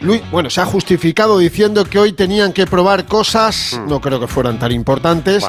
Luis, 0.00 0.22
bueno, 0.32 0.48
se 0.48 0.60
ha 0.60 0.64
justificado 0.64 1.38
diciendo 1.38 1.84
que 1.84 1.98
hoy 1.98 2.12
tenían 2.12 2.52
que 2.52 2.66
probar 2.66 3.04
cosas, 3.04 3.80
no 3.86 4.00
creo 4.00 4.18
que 4.18 4.26
fueran 4.26 4.58
tan 4.58 4.72
importantes, 4.72 5.46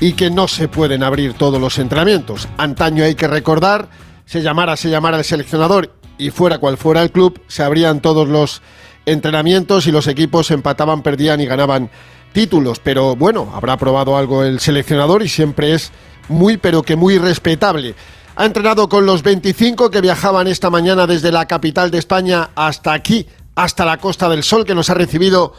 y 0.00 0.12
que 0.12 0.30
no 0.30 0.46
se 0.46 0.68
pueden 0.68 1.02
abrir 1.02 1.34
todos 1.34 1.60
los 1.60 1.78
entrenamientos. 1.78 2.48
Antaño 2.56 3.04
hay 3.04 3.16
que 3.16 3.26
recordar, 3.26 3.88
se 4.24 4.40
llamara, 4.40 4.76
se 4.76 4.88
llamara 4.88 5.18
el 5.18 5.24
seleccionador 5.24 5.92
y 6.16 6.30
fuera 6.30 6.58
cual 6.58 6.76
fuera 6.76 7.02
el 7.02 7.10
club, 7.10 7.40
se 7.48 7.64
abrían 7.64 8.00
todos 8.00 8.28
los 8.28 8.62
entrenamientos 9.04 9.86
y 9.86 9.92
los 9.92 10.06
equipos 10.06 10.50
empataban, 10.52 11.02
perdían 11.02 11.40
y 11.40 11.46
ganaban 11.46 11.90
títulos, 12.32 12.80
pero 12.80 13.16
bueno, 13.16 13.50
habrá 13.54 13.76
probado 13.76 14.16
algo 14.16 14.44
el 14.44 14.60
seleccionador 14.60 15.22
y 15.22 15.28
siempre 15.28 15.74
es 15.74 15.92
muy, 16.28 16.56
pero 16.56 16.82
que 16.82 16.96
muy 16.96 17.18
respetable. 17.18 17.94
Ha 18.36 18.44
entrenado 18.44 18.88
con 18.88 19.04
los 19.04 19.22
25 19.22 19.90
que 19.90 20.00
viajaban 20.00 20.46
esta 20.46 20.70
mañana 20.70 21.06
desde 21.06 21.32
la 21.32 21.46
capital 21.46 21.90
de 21.90 21.98
España 21.98 22.50
hasta 22.54 22.92
aquí, 22.92 23.26
hasta 23.56 23.84
la 23.84 23.98
Costa 23.98 24.28
del 24.28 24.44
Sol, 24.44 24.64
que 24.64 24.74
nos 24.74 24.90
ha 24.90 24.94
recibido 24.94 25.54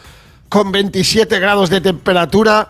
con 0.48 0.72
27 0.72 1.38
grados 1.38 1.68
de 1.68 1.80
temperatura, 1.80 2.68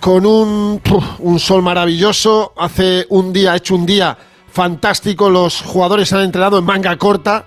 con 0.00 0.26
un, 0.26 0.80
un 1.18 1.38
sol 1.38 1.62
maravilloso. 1.62 2.54
Hace 2.56 3.06
un 3.10 3.32
día, 3.32 3.52
ha 3.52 3.56
hecho 3.56 3.74
un 3.74 3.84
día 3.84 4.16
fantástico. 4.50 5.28
Los 5.28 5.60
jugadores 5.60 6.12
han 6.14 6.22
entrenado 6.22 6.58
en 6.58 6.64
manga 6.64 6.96
corta 6.96 7.44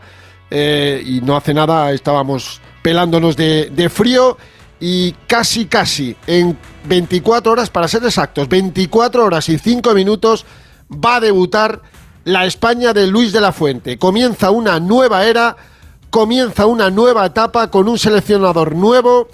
eh, 0.51 1.03
y 1.05 1.21
no 1.21 1.35
hace 1.35 1.53
nada 1.53 1.91
estábamos 1.91 2.61
pelándonos 2.83 3.35
de, 3.35 3.69
de 3.71 3.89
frío 3.89 4.37
y 4.79 5.11
casi, 5.27 5.65
casi 5.65 6.15
en 6.27 6.57
24 6.85 7.51
horas, 7.51 7.69
para 7.69 7.87
ser 7.87 8.03
exactos, 8.03 8.47
24 8.47 9.25
horas 9.25 9.49
y 9.49 9.57
5 9.57 9.93
minutos, 9.93 10.45
va 10.91 11.17
a 11.17 11.19
debutar 11.19 11.81
la 12.23 12.45
España 12.45 12.93
de 12.93 13.07
Luis 13.07 13.31
de 13.31 13.41
la 13.41 13.51
Fuente. 13.51 13.97
Comienza 13.97 14.51
una 14.51 14.79
nueva 14.79 15.25
era, 15.25 15.55
comienza 16.09 16.65
una 16.65 16.89
nueva 16.89 17.25
etapa 17.25 17.69
con 17.69 17.87
un 17.87 17.97
seleccionador 17.97 18.75
nuevo, 18.75 19.27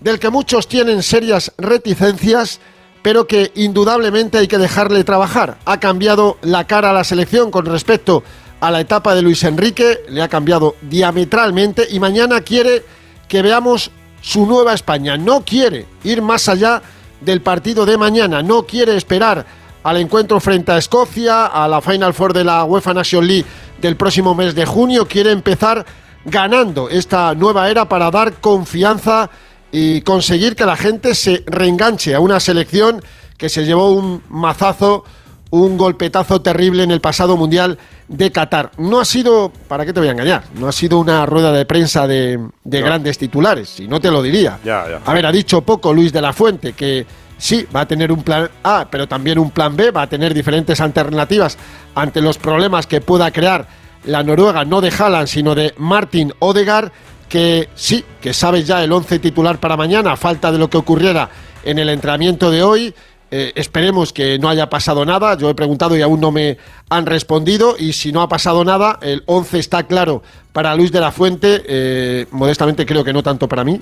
del 0.00 0.18
que 0.18 0.30
muchos 0.30 0.68
tienen 0.68 1.02
serias 1.02 1.52
reticencias, 1.58 2.60
pero 3.02 3.26
que 3.26 3.52
indudablemente 3.54 4.38
hay 4.38 4.48
que 4.48 4.58
dejarle 4.58 5.02
trabajar. 5.04 5.58
Ha 5.64 5.80
cambiado 5.80 6.38
la 6.42 6.66
cara 6.66 6.90
a 6.90 6.92
la 6.92 7.04
selección 7.04 7.50
con 7.50 7.66
respecto 7.66 8.22
a 8.60 8.70
la 8.70 8.80
etapa 8.80 9.14
de 9.14 9.22
Luis 9.22 9.44
Enrique, 9.44 10.00
le 10.08 10.22
ha 10.22 10.28
cambiado 10.28 10.74
diametralmente 10.82 11.86
y 11.90 12.00
mañana 12.00 12.40
quiere 12.40 12.84
que 13.28 13.42
veamos 13.42 13.90
su 14.20 14.46
nueva 14.46 14.74
España. 14.74 15.16
No 15.16 15.44
quiere 15.44 15.86
ir 16.04 16.22
más 16.22 16.48
allá 16.48 16.82
del 17.20 17.40
partido 17.40 17.84
de 17.86 17.96
mañana, 17.96 18.42
no 18.42 18.64
quiere 18.64 18.96
esperar 18.96 19.44
al 19.82 19.96
encuentro 19.96 20.40
frente 20.40 20.72
a 20.72 20.78
Escocia, 20.78 21.46
a 21.46 21.66
la 21.68 21.80
Final 21.80 22.14
Four 22.14 22.32
de 22.32 22.44
la 22.44 22.64
UEFA 22.64 22.94
Nation 22.94 23.26
League 23.26 23.46
del 23.80 23.96
próximo 23.96 24.34
mes 24.34 24.54
de 24.54 24.66
junio, 24.66 25.06
quiere 25.06 25.30
empezar 25.30 25.84
ganando 26.24 26.88
esta 26.88 27.34
nueva 27.34 27.70
era 27.70 27.88
para 27.88 28.10
dar 28.10 28.34
confianza 28.34 29.30
y 29.70 30.00
conseguir 30.02 30.56
que 30.56 30.66
la 30.66 30.76
gente 30.76 31.14
se 31.14 31.44
reenganche 31.46 32.14
a 32.14 32.20
una 32.20 32.40
selección 32.40 33.02
que 33.36 33.48
se 33.48 33.64
llevó 33.64 33.92
un 33.92 34.22
mazazo, 34.28 35.04
un 35.50 35.78
golpetazo 35.78 36.40
terrible 36.42 36.82
en 36.82 36.90
el 36.90 37.00
pasado 37.00 37.36
Mundial 37.36 37.78
de 38.08 38.32
Qatar. 38.32 38.72
No 38.78 39.00
ha 39.00 39.04
sido, 39.04 39.52
¿para 39.68 39.84
qué 39.84 39.92
te 39.92 40.00
voy 40.00 40.08
a 40.08 40.12
engañar? 40.12 40.44
No 40.54 40.68
ha 40.68 40.72
sido 40.72 40.98
una 40.98 41.24
rueda 41.26 41.52
de 41.52 41.64
prensa 41.64 42.06
de, 42.06 42.40
de 42.64 42.80
grandes 42.80 43.18
titulares, 43.18 43.68
si 43.68 43.86
no 43.86 44.00
te 44.00 44.10
lo 44.10 44.22
diría. 44.22 44.58
A 45.04 45.12
ver, 45.12 45.26
ha 45.26 45.32
dicho 45.32 45.60
poco 45.62 45.92
Luis 45.92 46.12
de 46.12 46.22
la 46.22 46.32
Fuente 46.32 46.72
que 46.72 47.06
sí, 47.38 47.66
va 47.74 47.82
a 47.82 47.88
tener 47.88 48.10
un 48.10 48.22
plan 48.22 48.50
A, 48.62 48.88
pero 48.90 49.06
también 49.06 49.38
un 49.38 49.50
plan 49.50 49.76
B, 49.76 49.90
va 49.90 50.02
a 50.02 50.06
tener 50.08 50.34
diferentes 50.34 50.80
alternativas 50.80 51.56
ante 51.94 52.20
los 52.20 52.38
problemas 52.38 52.86
que 52.86 53.00
pueda 53.00 53.30
crear 53.30 53.66
la 54.04 54.22
Noruega, 54.22 54.64
no 54.64 54.80
de 54.80 54.92
Haaland, 54.96 55.28
sino 55.28 55.54
de 55.54 55.74
Martin 55.78 56.32
Odegaard, 56.40 56.90
que 57.28 57.68
sí, 57.74 58.04
que 58.20 58.32
sabe 58.32 58.64
ya 58.64 58.82
el 58.82 58.92
11 58.92 59.18
titular 59.18 59.58
para 59.58 59.76
mañana, 59.76 60.12
a 60.12 60.16
falta 60.16 60.50
de 60.50 60.58
lo 60.58 60.70
que 60.70 60.78
ocurriera 60.78 61.28
en 61.62 61.78
el 61.78 61.88
entrenamiento 61.88 62.50
de 62.50 62.62
hoy. 62.62 62.94
Eh, 63.30 63.52
esperemos 63.56 64.12
que 64.12 64.38
no 64.38 64.48
haya 64.48 64.70
pasado 64.70 65.04
nada. 65.04 65.36
Yo 65.36 65.50
he 65.50 65.54
preguntado 65.54 65.96
y 65.96 66.02
aún 66.02 66.20
no 66.20 66.30
me 66.30 66.56
han 66.88 67.06
respondido. 67.06 67.76
Y 67.78 67.92
si 67.92 68.12
no 68.12 68.22
ha 68.22 68.28
pasado 68.28 68.64
nada, 68.64 68.98
el 69.02 69.22
11 69.26 69.58
está 69.58 69.82
claro 69.84 70.22
para 70.52 70.74
Luis 70.74 70.92
de 70.92 71.00
la 71.00 71.12
Fuente. 71.12 71.62
Eh, 71.66 72.26
modestamente 72.30 72.86
creo 72.86 73.04
que 73.04 73.12
no 73.12 73.22
tanto 73.22 73.48
para 73.48 73.64
mí. 73.64 73.80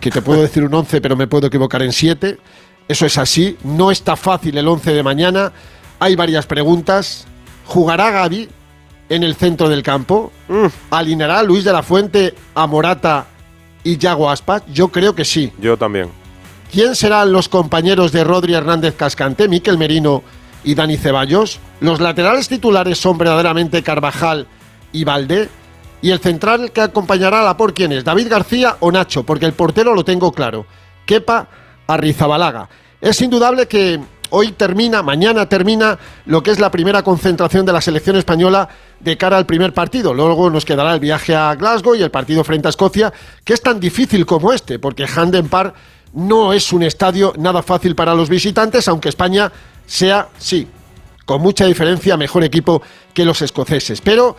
Que 0.00 0.10
te 0.10 0.22
puedo 0.22 0.42
decir 0.42 0.64
un 0.64 0.74
11, 0.74 1.00
pero 1.00 1.16
me 1.16 1.26
puedo 1.26 1.48
equivocar 1.48 1.82
en 1.82 1.92
7. 1.92 2.38
Eso 2.86 3.06
es 3.06 3.18
así. 3.18 3.56
No 3.64 3.90
está 3.90 4.16
fácil 4.16 4.56
el 4.56 4.68
11 4.68 4.92
de 4.92 5.02
mañana. 5.02 5.52
Hay 5.98 6.14
varias 6.14 6.46
preguntas. 6.46 7.26
¿Jugará 7.66 8.10
Gaby 8.10 8.48
en 9.08 9.22
el 9.24 9.34
centro 9.34 9.68
del 9.68 9.82
campo? 9.82 10.32
¿Alineará 10.90 11.42
Luis 11.42 11.64
de 11.64 11.72
la 11.72 11.82
Fuente 11.82 12.34
a 12.54 12.66
Morata 12.66 13.26
y 13.84 13.98
Yago 13.98 14.30
Aspas? 14.30 14.62
Yo 14.72 14.88
creo 14.88 15.14
que 15.14 15.24
sí. 15.24 15.52
Yo 15.60 15.76
también. 15.76 16.08
¿Quién 16.70 16.94
serán 16.94 17.32
los 17.32 17.48
compañeros 17.48 18.12
de 18.12 18.24
Rodri 18.24 18.52
Hernández 18.52 18.94
Cascante, 18.94 19.48
Miquel 19.48 19.78
Merino 19.78 20.22
y 20.62 20.74
Dani 20.74 20.98
Ceballos? 20.98 21.60
¿Los 21.80 21.98
laterales 21.98 22.46
titulares 22.46 22.98
son 22.98 23.16
verdaderamente 23.16 23.82
Carvajal 23.82 24.46
y 24.92 25.04
Valdé? 25.04 25.48
¿Y 26.02 26.10
el 26.10 26.20
central 26.20 26.70
que 26.70 26.82
acompañará 26.82 27.40
a 27.40 27.44
la 27.44 27.56
por 27.56 27.72
quién 27.72 27.92
es? 27.92 28.04
¿David 28.04 28.28
García 28.28 28.76
o 28.80 28.92
Nacho? 28.92 29.24
Porque 29.24 29.46
el 29.46 29.54
portero 29.54 29.94
lo 29.94 30.04
tengo 30.04 30.30
claro. 30.30 30.66
Kepa 31.06 31.48
Arrizabalaga. 31.86 32.68
Es 33.00 33.22
indudable 33.22 33.66
que 33.66 33.98
hoy 34.28 34.52
termina, 34.52 35.02
mañana 35.02 35.48
termina 35.48 35.98
lo 36.26 36.42
que 36.42 36.50
es 36.50 36.60
la 36.60 36.70
primera 36.70 37.02
concentración 37.02 37.64
de 37.64 37.72
la 37.72 37.80
selección 37.80 38.16
española 38.16 38.68
de 39.00 39.16
cara 39.16 39.38
al 39.38 39.46
primer 39.46 39.72
partido. 39.72 40.12
Luego 40.12 40.50
nos 40.50 40.66
quedará 40.66 40.92
el 40.92 41.00
viaje 41.00 41.34
a 41.34 41.54
Glasgow 41.54 41.94
y 41.94 42.02
el 42.02 42.10
partido 42.10 42.44
frente 42.44 42.68
a 42.68 42.70
Escocia, 42.70 43.10
que 43.42 43.54
es 43.54 43.62
tan 43.62 43.80
difícil 43.80 44.26
como 44.26 44.52
este, 44.52 44.78
porque 44.78 45.06
Handen 45.06 45.48
Park 45.48 45.74
no 46.12 46.52
es 46.52 46.72
un 46.72 46.82
estadio 46.82 47.32
nada 47.38 47.62
fácil 47.62 47.94
para 47.94 48.14
los 48.14 48.28
visitantes, 48.28 48.88
aunque 48.88 49.08
España 49.08 49.52
sea, 49.86 50.28
sí, 50.38 50.66
con 51.24 51.40
mucha 51.40 51.66
diferencia, 51.66 52.16
mejor 52.16 52.44
equipo 52.44 52.82
que 53.12 53.24
los 53.24 53.42
escoceses. 53.42 54.00
Pero 54.00 54.36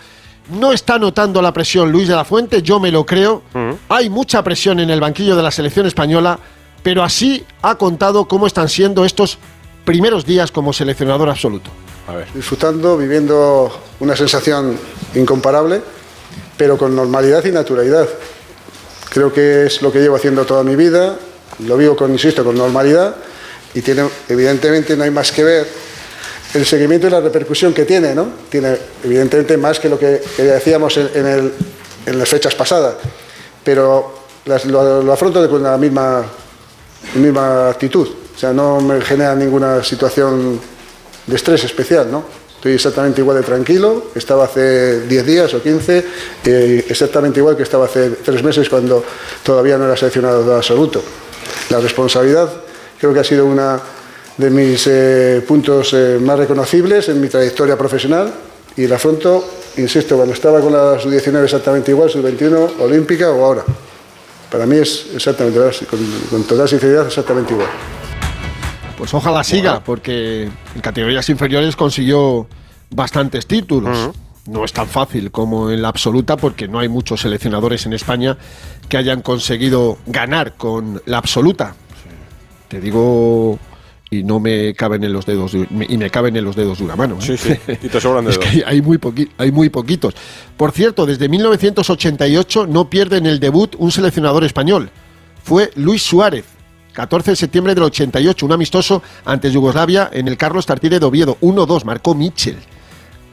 no 0.52 0.72
está 0.72 0.98
notando 0.98 1.42
la 1.42 1.54
presión 1.54 1.92
Luis 1.92 2.08
de 2.08 2.16
la 2.16 2.26
Fuente, 2.26 2.62
yo 2.62 2.80
me 2.80 2.92
lo 2.92 3.06
creo. 3.06 3.44
Hay 3.90 4.10
mucha 4.10 4.44
presión 4.44 4.80
en 4.80 4.90
el 4.90 5.00
banquillo 5.00 5.36
de 5.36 5.44
la 5.44 5.52
selección 5.52 5.86
española, 5.86 6.40
pero 6.82 7.04
así 7.04 7.46
ha 7.62 7.76
contado 7.76 8.28
cómo 8.28 8.48
están 8.48 8.70
siendo 8.70 9.06
estos 9.06 9.38
primeros 9.86 10.26
días 10.26 10.52
como 10.52 10.74
seleccionador 10.74 11.30
absoluto. 11.30 11.70
Disfrutando, 12.34 12.98
viviendo 12.98 13.72
una 14.00 14.16
sensación 14.16 14.76
incomparable, 15.14 15.82
pero 16.58 16.78
con 16.78 16.96
normalidad 16.96 17.46
y 17.46 17.52
naturalidad. 17.52 18.08
Creo 19.10 19.32
que 19.32 19.68
es 19.68 19.82
lo 19.84 19.92
que 19.92 20.00
llevo 20.00 20.16
haciendo 20.16 20.46
toda 20.46 20.64
mi 20.64 20.76
vida, 20.76 21.18
lo 21.66 21.78
vivo 21.78 21.96
con, 21.96 22.12
insisto, 22.12 22.44
con 22.44 22.56
normalidad 22.56 23.16
y 23.74 23.82
tiene, 23.82 24.08
evidentemente 24.28 24.96
no 24.96 25.04
hay 25.04 25.12
más 25.12 25.32
que 25.32 25.44
ver 25.44 25.68
el 26.54 26.66
seguimiento 26.66 27.08
y 27.08 27.10
la 27.10 27.20
repercusión 27.20 27.74
que 27.74 27.86
tiene, 27.86 28.16
¿no? 28.16 28.28
Tiene 28.50 28.78
evidentemente 29.04 29.58
más 29.58 29.80
que 29.80 29.90
lo 29.90 30.00
que, 30.00 30.22
decíamos 30.38 30.98
en, 30.98 31.26
el, 31.26 31.54
en, 32.06 32.18
las 32.18 32.28
fechas 32.28 32.56
pasadas, 32.56 32.96
pero 33.64 34.20
lo, 34.46 35.14
afronto 35.14 35.48
con 35.50 35.62
la 35.62 35.78
misma, 35.78 36.26
misma 37.16 37.70
actitud, 37.70 38.08
o 38.36 38.40
sea, 38.40 38.52
no 38.52 38.82
me 38.82 39.02
genera 39.02 39.36
ninguna 39.36 39.84
situación 39.84 40.60
de 41.28 41.36
estrés 41.36 41.64
especial, 41.66 42.12
¿no? 42.12 42.40
Estoy 42.56 42.74
exactamente 42.74 43.22
igual 43.22 43.38
de 43.38 43.44
tranquilo, 43.44 44.08
estaba 44.16 44.44
hace 44.46 45.02
10 45.02 45.26
días 45.26 45.54
o 45.54 45.62
15, 45.62 46.06
eh, 46.44 46.86
exactamente 46.90 47.40
igual 47.40 47.56
que 47.56 47.64
estaba 47.64 47.86
hace 47.86 48.10
3 48.10 48.44
meses 48.44 48.68
cuando 48.68 49.02
todavía 49.44 49.78
no 49.78 49.86
era 49.86 49.96
seleccionado 49.96 50.54
absoluto. 50.54 51.02
La 51.70 51.80
responsabilidad 51.80 52.50
creo 53.00 53.14
que 53.14 53.20
ha 53.20 53.24
sido 53.24 53.46
uno 53.46 53.80
de 54.38 54.50
mis 54.50 54.88
eh, 54.88 55.44
puntos 55.48 55.94
eh, 55.94 56.18
más 56.22 56.38
reconocibles 56.40 57.10
en 57.10 57.20
mi 57.20 57.28
trayectoria 57.28 57.78
profesional 57.78 58.34
y 58.78 58.88
la 58.88 58.96
afronto, 58.96 59.44
insisto, 59.78 60.16
cuando 60.16 60.34
estaba 60.34 60.62
con 60.62 60.72
la 60.72 61.00
sub-19 61.00 61.44
exactamente 61.44 61.92
igual, 61.92 62.10
sub-21 62.10 62.80
olímpica 62.80 63.30
o 63.32 63.44
ahora. 63.44 63.64
Para 64.50 64.66
mí 64.66 64.78
es 64.78 65.08
exactamente, 65.14 65.60
con, 65.90 66.00
con 66.30 66.44
total 66.44 66.68
sinceridad, 66.70 67.08
exactamente 67.08 67.54
igual. 67.54 67.68
Pues 68.98 69.14
ojalá 69.14 69.44
siga, 69.44 69.84
porque 69.84 70.44
en 70.44 70.82
categorías 70.82 71.30
inferiores 71.30 71.76
consiguió 71.76 72.48
bastantes 72.90 73.46
títulos. 73.46 73.98
Uh 73.98 74.02
-huh. 74.10 74.14
No 74.50 74.66
es 74.66 74.74
tan 74.74 74.88
fácil 74.88 75.32
como 75.32 75.70
en 75.70 75.82
la 75.82 75.90
absoluta, 75.90 76.38
porque 76.38 76.68
no 76.68 76.80
hay 76.80 76.90
muchos 76.90 77.22
seleccionadores 77.22 77.86
en 77.86 77.94
España 77.94 78.38
que 78.88 78.98
hayan 78.98 79.22
conseguido 79.22 79.98
ganar 80.08 80.56
con 80.56 81.02
la 81.06 81.18
absoluta. 81.20 81.76
Te 82.68 82.80
digo 82.82 83.60
y 84.12 84.24
no 84.24 84.40
me 84.40 84.74
caben 84.74 85.04
en 85.04 85.14
los 85.14 85.26
dedos 85.26 85.52
de, 85.52 85.68
y 85.88 85.98
me 85.98 86.10
caben 86.10 86.36
en 86.36 86.44
los 86.44 86.56
dedos 86.56 86.80
de 86.80 86.84
una 86.86 86.96
mano. 86.96 87.18
¿eh? 87.20 87.22
Sí, 87.22 87.38
sí, 87.38 87.54
y 87.68 87.90
te 87.90 88.02
sobran 88.02 88.26
dedos. 88.26 88.44
es 88.44 88.52
que 88.52 88.64
hay 88.66 88.82
muy, 88.82 89.00
hay 89.38 89.52
muy 89.52 89.70
poquitos. 89.70 90.16
Por 90.58 90.72
cierto, 90.72 91.06
desde 91.06 91.30
1988 91.30 92.68
no 92.68 92.90
pierde 92.90 93.18
en 93.18 93.28
el 93.28 93.40
debut 93.40 93.76
un 93.78 93.92
seleccionador 93.92 94.44
español. 94.44 94.90
Fue 95.44 95.72
Luis 95.76 96.02
Suárez, 96.02 96.46
14 96.94 97.32
de 97.32 97.36
septiembre 97.36 97.76
del 97.76 97.84
88, 97.84 98.46
un 98.46 98.52
amistoso 98.52 99.04
ante 99.26 99.52
Yugoslavia 99.52 100.10
en 100.12 100.28
el 100.28 100.38
Carlos 100.38 100.66
Tartiere 100.66 101.00
de 101.00 101.06
Oviedo. 101.06 101.38
1-2, 101.42 101.84
marcó 101.84 102.16
Mitchell. 102.16 102.58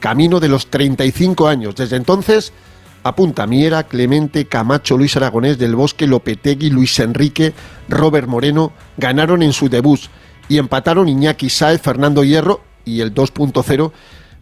Camino 0.07 0.39
de 0.39 0.47
los 0.47 0.67
35 0.67 1.49
años. 1.49 1.75
Desde 1.75 1.97
entonces, 1.97 2.53
apunta 3.03 3.45
Miera, 3.45 3.83
Clemente, 3.83 4.45
Camacho, 4.45 4.97
Luis 4.97 5.17
Aragonés, 5.17 5.57
Del 5.57 5.75
Bosque, 5.75 6.07
Lopetegui, 6.07 6.69
Luis 6.69 6.97
Enrique, 6.99 7.53
Robert 7.89 8.25
Moreno, 8.25 8.71
ganaron 8.95 9.43
en 9.43 9.51
su 9.51 9.67
debut 9.67 9.99
y 10.47 10.59
empataron 10.59 11.09
Iñaki 11.09 11.49
Saez, 11.49 11.81
Fernando 11.81 12.23
Hierro 12.23 12.61
y 12.85 13.01
el 13.01 13.13
2.0 13.13 13.91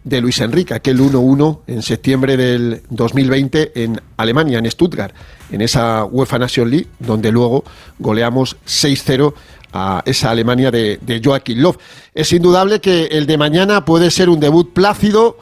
de 0.04 0.22
Luis 0.22 0.40
Enrique, 0.40 0.76
aquel 0.76 1.00
1-1 1.00 1.62
en 1.66 1.82
septiembre 1.82 2.38
del 2.38 2.84
2020 2.92 3.72
en 3.84 4.00
Alemania, 4.18 4.60
en 4.60 4.70
Stuttgart, 4.70 5.16
en 5.50 5.62
esa 5.62 6.06
UEFA 6.06 6.38
Nation 6.38 6.70
League, 6.70 6.90
donde 7.00 7.32
luego 7.32 7.64
goleamos 7.98 8.56
6-0 8.68 9.34
a 9.74 10.04
esa 10.06 10.30
Alemania 10.30 10.70
de, 10.70 11.22
Joachim 11.24 11.58
Löw. 11.58 11.76
Es 12.14 12.32
indudable 12.34 12.82
que 12.82 13.06
el 13.06 13.26
de 13.26 13.40
mañana 13.40 13.84
puede 13.84 14.12
ser 14.12 14.30
un 14.30 14.40
debut 14.40 14.72
plácido 14.72 15.40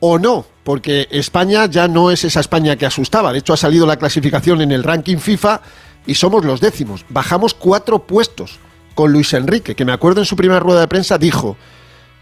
o 0.00 0.18
no, 0.18 0.44
porque 0.64 1.08
España 1.10 1.66
ya 1.66 1.88
no 1.88 2.10
es 2.10 2.24
esa 2.24 2.40
España 2.40 2.76
que 2.76 2.86
asustaba. 2.86 3.32
De 3.32 3.38
hecho, 3.38 3.52
ha 3.52 3.56
salido 3.56 3.86
la 3.86 3.96
clasificación 3.96 4.60
en 4.60 4.72
el 4.72 4.84
ranking 4.84 5.18
FIFA 5.18 5.60
y 6.06 6.14
somos 6.14 6.44
los 6.44 6.60
décimos. 6.60 7.04
Bajamos 7.08 7.54
cuatro 7.54 8.06
puestos 8.06 8.58
con 8.94 9.12
Luis 9.12 9.32
Enrique, 9.34 9.74
que 9.74 9.84
me 9.84 9.92
acuerdo 9.92 10.20
en 10.20 10.26
su 10.26 10.36
primera 10.36 10.60
rueda 10.60 10.80
de 10.80 10.88
prensa 10.88 11.18
dijo, 11.18 11.56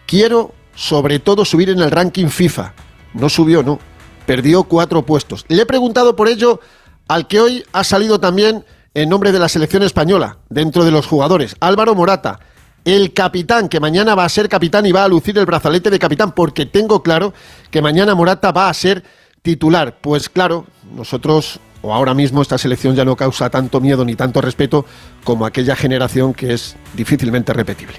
quiero 0.06 0.52
sobre 0.74 1.18
todo 1.18 1.44
subir 1.44 1.70
en 1.70 1.80
el 1.80 1.90
ranking 1.90 2.26
FIFA. 2.26 2.74
No 3.14 3.28
subió, 3.28 3.62
no. 3.62 3.78
Perdió 4.26 4.64
cuatro 4.64 5.02
puestos. 5.04 5.44
Le 5.48 5.62
he 5.62 5.66
preguntado 5.66 6.16
por 6.16 6.28
ello 6.28 6.60
al 7.08 7.28
que 7.28 7.40
hoy 7.40 7.64
ha 7.72 7.84
salido 7.84 8.18
también 8.18 8.64
en 8.94 9.08
nombre 9.08 9.32
de 9.32 9.38
la 9.38 9.48
selección 9.48 9.82
española, 9.82 10.38
dentro 10.48 10.84
de 10.84 10.90
los 10.90 11.06
jugadores, 11.06 11.56
Álvaro 11.60 11.94
Morata, 11.94 12.40
el 12.84 13.12
capitán, 13.12 13.68
que 13.68 13.80
mañana 13.80 14.14
va 14.14 14.24
a 14.24 14.28
ser 14.28 14.48
capitán 14.48 14.84
y 14.86 14.92
va 14.92 15.04
a 15.04 15.08
lucir 15.08 15.36
el 15.38 15.46
brazalete 15.46 15.90
de 15.90 15.98
capitán, 15.98 16.32
porque 16.32 16.66
tengo 16.66 17.02
claro 17.02 17.32
que 17.70 17.80
mañana 17.80 18.14
Morata 18.14 18.52
va 18.52 18.68
a 18.68 18.74
ser 18.74 19.02
titular. 19.42 19.98
Pues 20.00 20.28
claro, 20.28 20.66
nosotros, 20.94 21.60
o 21.82 21.94
ahora 21.94 22.14
mismo 22.14 22.42
esta 22.42 22.58
selección 22.58 22.94
ya 22.94 23.04
no 23.04 23.16
causa 23.16 23.50
tanto 23.50 23.80
miedo 23.80 24.04
ni 24.04 24.14
tanto 24.14 24.40
respeto 24.40 24.84
como 25.24 25.46
aquella 25.46 25.76
generación 25.76 26.34
que 26.34 26.52
es 26.52 26.76
difícilmente 26.94 27.52
repetible. 27.52 27.96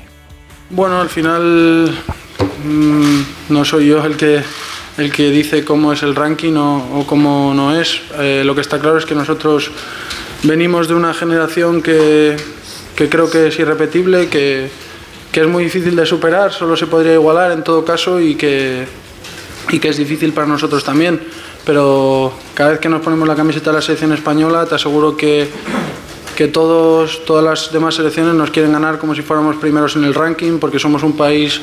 Bueno, 0.70 1.02
al 1.02 1.10
final 1.10 1.92
mmm, 2.64 3.22
no 3.50 3.66
soy 3.66 3.88
yo 3.88 4.04
el 4.04 4.18
que, 4.18 4.44
el 4.98 5.12
que 5.12 5.30
dice 5.30 5.64
cómo 5.66 5.94
es 5.94 6.04
el 6.04 6.16
ranking 6.16 6.54
o, 6.56 7.00
o 7.00 7.08
cómo 7.08 7.54
no 7.56 7.80
es. 7.80 8.02
Eh, 8.18 8.44
lo 8.46 8.56
que 8.56 8.62
está 8.62 8.80
claro 8.80 8.98
es 8.98 9.06
que 9.06 9.16
nosotros 9.16 9.72
venimos 10.44 10.88
de 10.88 10.96
una 10.96 11.14
generación 11.14 11.82
que, 11.82 12.36
que 12.96 13.10
creo 13.10 13.30
que 13.30 13.48
es 13.48 13.60
irrepetible, 13.60 14.30
que, 14.30 14.70
que, 15.32 15.42
es 15.42 15.48
muy 15.48 15.66
difícil 15.66 15.96
de 15.96 16.06
superar, 16.06 16.54
solo 16.54 16.78
se 16.78 16.88
podría 16.88 17.14
igualar 17.14 17.52
en 17.52 17.64
todo 17.64 17.84
caso 17.84 18.20
y 18.20 18.36
que, 18.36 18.86
y 19.70 19.80
que 19.80 19.90
es 19.90 19.98
difícil 19.98 20.34
para 20.34 20.48
nosotros 20.48 20.84
también. 20.84 21.20
Pero 21.66 22.34
cada 22.54 22.72
vez 22.72 22.80
que 22.80 22.90
nos 22.90 23.02
ponemos 23.02 23.28
la 23.28 23.36
camiseta 23.36 23.72
de 23.72 23.78
la 23.78 23.82
selección 23.82 24.14
española, 24.14 24.66
te 24.66 24.76
aseguro 24.76 25.18
que, 25.18 25.50
que 26.36 26.48
todos, 26.48 27.26
todas 27.26 27.44
las 27.44 27.72
demás 27.74 27.96
selecciones 27.96 28.36
nos 28.36 28.52
quieren 28.52 28.72
ganar 28.72 29.00
como 29.00 29.16
si 29.16 29.22
fuéramos 29.22 29.58
primeros 29.58 29.96
en 29.96 30.04
el 30.04 30.14
ranking, 30.14 30.60
porque 30.60 30.80
somos 30.80 31.04
un 31.04 31.18
país 31.18 31.60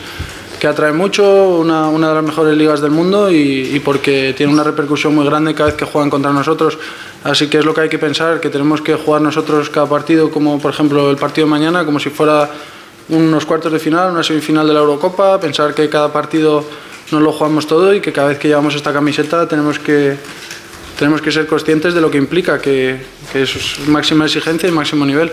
que 0.63 0.69
atrae 0.69 0.93
mucho, 0.93 1.59
una, 1.59 1.89
una 1.89 2.11
de 2.11 2.15
las 2.15 2.23
mejores 2.23 2.57
ligas 2.57 2.81
del 2.81 2.93
mundo 2.93 3.33
y, 3.33 3.83
porque 3.85 4.33
tiene 4.37 4.53
una 4.53 4.63
repercusión 4.63 5.13
muy 5.13 5.27
grande 5.27 5.57
cada 5.57 5.71
vez 5.71 5.75
que 5.77 5.85
juegan 5.85 6.09
contra 6.09 6.33
nosotros. 6.33 6.79
Así 7.25 7.49
que 7.49 7.59
es 7.59 7.65
lo 7.65 7.75
que 7.75 7.81
hay 7.81 7.89
que 7.89 7.99
pensar, 7.99 8.39
que 8.39 8.49
tenemos 8.49 8.81
que 8.81 8.95
jugar 8.95 9.23
nosotros 9.23 9.71
cada 9.71 9.89
partido, 9.89 10.31
como 10.31 10.61
por 10.61 10.71
ejemplo 10.71 11.11
el 11.11 11.17
partido 11.17 11.49
de 11.49 11.51
mañana, 11.51 11.85
como 11.85 11.99
si 11.99 12.11
fuera 12.11 12.49
unos 13.09 13.45
cuartos 13.45 13.73
de 13.73 13.81
final, 13.81 14.13
una 14.13 14.23
semifinal 14.23 14.65
de 14.69 14.75
la 14.75 14.79
Eurocopa, 14.79 15.41
pensar 15.41 15.75
que 15.75 15.89
cada 15.89 16.13
partido 16.13 16.65
nos 17.11 17.21
lo 17.21 17.33
jugamos 17.33 17.67
todo 17.67 17.93
y 17.93 18.01
que 18.01 18.13
cada 18.13 18.29
vez 18.29 18.39
que 18.39 18.47
llevamos 18.47 18.77
esta 18.77 18.93
camiseta 18.93 19.49
tenemos 19.49 19.81
que, 19.81 20.17
tenemos 20.97 21.21
que 21.21 21.33
ser 21.33 21.49
conscientes 21.49 21.93
de 21.93 22.01
lo 22.01 22.09
que 22.09 22.19
implica, 22.19 22.61
que, 22.61 23.05
que 23.33 23.43
es 23.43 23.81
máxima 23.89 24.27
exigencia 24.27 24.69
y 24.69 24.73
máximo 24.73 25.05
nivel. 25.05 25.33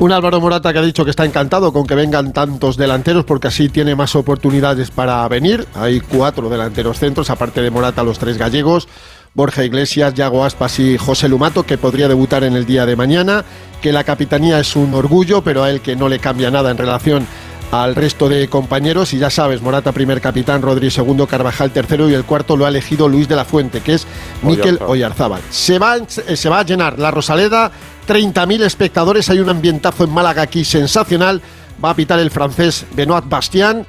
Un 0.00 0.12
Álvaro 0.12 0.40
Morata 0.40 0.72
que 0.72 0.78
ha 0.78 0.82
dicho 0.82 1.04
que 1.04 1.10
está 1.10 1.26
encantado 1.26 1.74
con 1.74 1.86
que 1.86 1.94
vengan 1.94 2.32
tantos 2.32 2.78
delanteros 2.78 3.26
porque 3.26 3.48
así 3.48 3.68
tiene 3.68 3.94
más 3.94 4.16
oportunidades 4.16 4.90
para 4.90 5.28
venir. 5.28 5.66
Hay 5.74 6.00
cuatro 6.00 6.48
delanteros 6.48 6.98
centros, 6.98 7.28
aparte 7.28 7.60
de 7.60 7.70
Morata, 7.70 8.02
los 8.02 8.18
tres 8.18 8.38
gallegos. 8.38 8.88
Borja 9.34 9.62
Iglesias, 9.62 10.14
Yago 10.14 10.42
Aspas 10.42 10.80
y 10.80 10.96
José 10.96 11.28
Lumato, 11.28 11.64
que 11.64 11.76
podría 11.76 12.08
debutar 12.08 12.44
en 12.44 12.56
el 12.56 12.64
día 12.64 12.86
de 12.86 12.96
mañana. 12.96 13.44
Que 13.82 13.92
la 13.92 14.02
capitanía 14.02 14.58
es 14.58 14.74
un 14.74 14.94
orgullo, 14.94 15.42
pero 15.42 15.64
a 15.64 15.70
él 15.70 15.82
que 15.82 15.96
no 15.96 16.08
le 16.08 16.18
cambia 16.18 16.50
nada 16.50 16.70
en 16.70 16.78
relación 16.78 17.26
al 17.70 17.94
resto 17.94 18.28
de 18.28 18.48
compañeros 18.48 19.12
y 19.12 19.18
ya 19.18 19.30
sabes, 19.30 19.62
Morata 19.62 19.92
primer 19.92 20.20
capitán, 20.20 20.62
Rodri 20.62 20.90
segundo, 20.90 21.26
Carvajal 21.26 21.70
tercero 21.70 22.08
y 22.08 22.14
el 22.14 22.24
cuarto 22.24 22.56
lo 22.56 22.66
ha 22.66 22.68
elegido 22.68 23.08
Luis 23.08 23.28
de 23.28 23.36
la 23.36 23.44
Fuente, 23.44 23.80
que 23.80 23.94
es 23.94 24.06
Miquel 24.42 24.78
Oyarzábal. 24.84 25.40
Se 25.50 25.78
va, 25.78 25.96
se 26.08 26.48
va 26.48 26.60
a 26.60 26.64
llenar 26.64 26.98
la 26.98 27.10
Rosaleda, 27.10 27.70
30.000 28.08 28.62
espectadores, 28.62 29.30
hay 29.30 29.38
un 29.38 29.48
ambientazo 29.48 30.04
en 30.04 30.10
Málaga 30.10 30.42
aquí 30.42 30.64
sensacional, 30.64 31.40
va 31.82 31.90
a 31.90 31.94
pitar 31.94 32.18
el 32.18 32.30
francés 32.30 32.86
Benoit 32.92 33.28
Bastián 33.28 33.86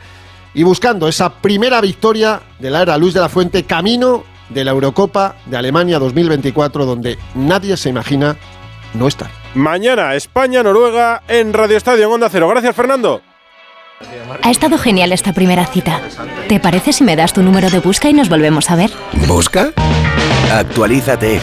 y 0.53 0.63
buscando 0.63 1.07
esa 1.07 1.33
primera 1.33 1.81
victoria 1.81 2.41
de 2.59 2.69
la 2.69 2.83
era 2.83 2.97
Luis 2.97 3.13
de 3.13 3.21
la 3.21 3.29
Fuente, 3.29 3.63
camino 3.63 4.23
de 4.49 4.63
la 4.63 4.71
Eurocopa 4.71 5.37
de 5.45 5.57
Alemania 5.57 5.97
2024, 5.97 6.85
donde 6.85 7.17
nadie 7.35 7.77
se 7.77 7.89
imagina 7.89 8.35
no 8.93 9.07
estar. 9.07 9.31
Mañana, 9.55 10.13
España-Noruega 10.15 11.23
en 11.27 11.53
Radio 11.53 11.77
Estadio 11.77 12.05
en 12.05 12.11
Onda 12.11 12.29
Cero. 12.29 12.47
Gracias, 12.47 12.75
Fernando. 12.75 13.21
Ha 14.43 14.51
estado 14.51 14.77
genial 14.77 15.11
esta 15.11 15.33
primera 15.33 15.65
cita. 15.65 16.01
¿Te 16.47 16.59
parece 16.59 16.93
si 16.93 17.03
me 17.03 17.15
das 17.15 17.33
tu 17.33 17.41
número 17.41 17.69
de 17.69 17.79
busca 17.79 18.09
y 18.09 18.13
nos 18.13 18.29
volvemos 18.29 18.69
a 18.71 18.75
ver? 18.75 18.91
¿Busca? 19.27 19.71
Actualízate. 20.51 21.39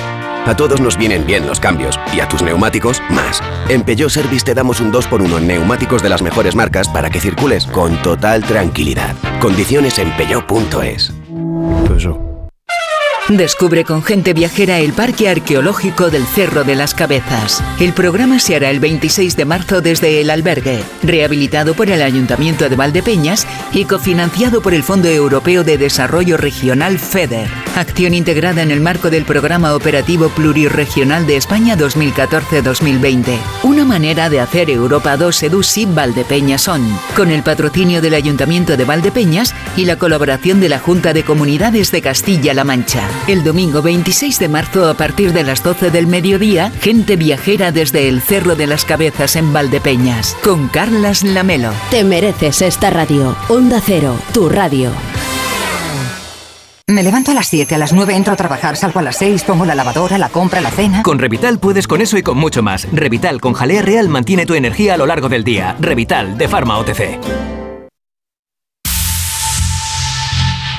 A 0.46 0.56
todos 0.56 0.80
nos 0.80 0.96
vienen 0.96 1.26
bien 1.26 1.46
los 1.46 1.60
cambios 1.60 1.98
y 2.14 2.20
a 2.20 2.28
tus 2.28 2.42
neumáticos 2.42 3.02
más. 3.10 3.42
En 3.68 3.82
Peugeot 3.82 4.10
Service 4.10 4.44
te 4.44 4.54
damos 4.54 4.80
un 4.80 4.92
2x1 4.92 5.38
en 5.38 5.46
neumáticos 5.46 6.02
de 6.02 6.08
las 6.08 6.22
mejores 6.22 6.54
marcas 6.54 6.88
para 6.88 7.10
que 7.10 7.20
circules 7.20 7.66
con 7.66 8.00
total 8.02 8.42
tranquilidad. 8.44 9.14
Condiciones 9.40 9.98
en 9.98 10.10
peugeot.es. 10.16 11.12
Descubre 13.30 13.84
con 13.84 14.02
gente 14.02 14.32
viajera 14.32 14.78
el 14.78 14.94
Parque 14.94 15.28
Arqueológico 15.28 16.08
del 16.08 16.24
Cerro 16.24 16.64
de 16.64 16.74
las 16.74 16.94
Cabezas. 16.94 17.62
El 17.78 17.92
programa 17.92 18.38
se 18.38 18.56
hará 18.56 18.70
el 18.70 18.80
26 18.80 19.36
de 19.36 19.44
marzo 19.44 19.82
desde 19.82 20.22
el 20.22 20.30
albergue, 20.30 20.82
rehabilitado 21.02 21.74
por 21.74 21.90
el 21.90 22.00
Ayuntamiento 22.00 22.70
de 22.70 22.76
Valdepeñas 22.76 23.46
y 23.70 23.84
cofinanciado 23.84 24.62
por 24.62 24.72
el 24.72 24.82
Fondo 24.82 25.08
Europeo 25.08 25.62
de 25.62 25.76
Desarrollo 25.76 26.38
Regional 26.38 26.98
FEDER. 26.98 27.50
Acción 27.76 28.14
integrada 28.14 28.62
en 28.62 28.70
el 28.70 28.80
marco 28.80 29.10
del 29.10 29.26
Programa 29.26 29.74
Operativo 29.74 30.30
Plurirregional 30.30 31.26
de 31.26 31.36
España 31.36 31.76
2014-2020. 31.76 33.38
Una 33.62 33.84
manera 33.84 34.30
de 34.30 34.40
hacer 34.40 34.70
Europa 34.70 35.18
2 35.18 35.42
Edusi 35.42 35.84
Valdepeñas 35.84 36.66
On, 36.66 36.98
con 37.14 37.30
el 37.30 37.42
patrocinio 37.42 38.00
del 38.00 38.14
Ayuntamiento 38.14 38.78
de 38.78 38.86
Valdepeñas 38.86 39.54
y 39.76 39.84
la 39.84 39.96
colaboración 39.96 40.60
de 40.60 40.70
la 40.70 40.78
Junta 40.78 41.12
de 41.12 41.24
Comunidades 41.24 41.92
de 41.92 42.00
Castilla-La 42.00 42.64
Mancha. 42.64 43.06
El 43.26 43.44
domingo 43.44 43.82
26 43.82 44.38
de 44.38 44.48
marzo 44.48 44.88
a 44.88 44.94
partir 44.94 45.32
de 45.32 45.42
las 45.42 45.62
12 45.62 45.90
del 45.90 46.06
mediodía, 46.06 46.70
gente 46.80 47.16
viajera 47.16 47.72
desde 47.72 48.08
el 48.08 48.22
Cerro 48.22 48.56
de 48.56 48.66
las 48.66 48.84
Cabezas 48.84 49.36
en 49.36 49.52
Valdepeñas, 49.52 50.36
con 50.42 50.68
Carlas 50.68 51.22
Lamelo. 51.22 51.72
Te 51.90 52.04
mereces 52.04 52.62
esta 52.62 52.90
radio. 52.90 53.36
Onda 53.48 53.82
Cero, 53.84 54.16
tu 54.32 54.48
radio. 54.48 54.92
Me 56.86 57.02
levanto 57.02 57.32
a 57.32 57.34
las 57.34 57.48
7, 57.48 57.74
a 57.74 57.78
las 57.78 57.92
9 57.92 58.16
entro 58.16 58.32
a 58.32 58.36
trabajar, 58.36 58.76
salgo 58.76 59.00
a 59.00 59.02
las 59.02 59.18
6, 59.18 59.44
pongo 59.44 59.66
la 59.66 59.74
lavadora, 59.74 60.16
la 60.16 60.30
compra, 60.30 60.62
la 60.62 60.70
cena. 60.70 61.02
Con 61.02 61.18
Revital 61.18 61.58
puedes 61.58 61.86
con 61.86 62.00
eso 62.00 62.16
y 62.16 62.22
con 62.22 62.38
mucho 62.38 62.62
más. 62.62 62.88
Revital 62.90 63.42
con 63.42 63.52
jalea 63.52 63.82
real 63.82 64.08
mantiene 64.08 64.46
tu 64.46 64.54
energía 64.54 64.94
a 64.94 64.96
lo 64.96 65.04
largo 65.04 65.28
del 65.28 65.44
día. 65.44 65.76
Revital 65.80 66.38
de 66.38 66.48
Pharma 66.48 66.78
OTC. 66.78 67.67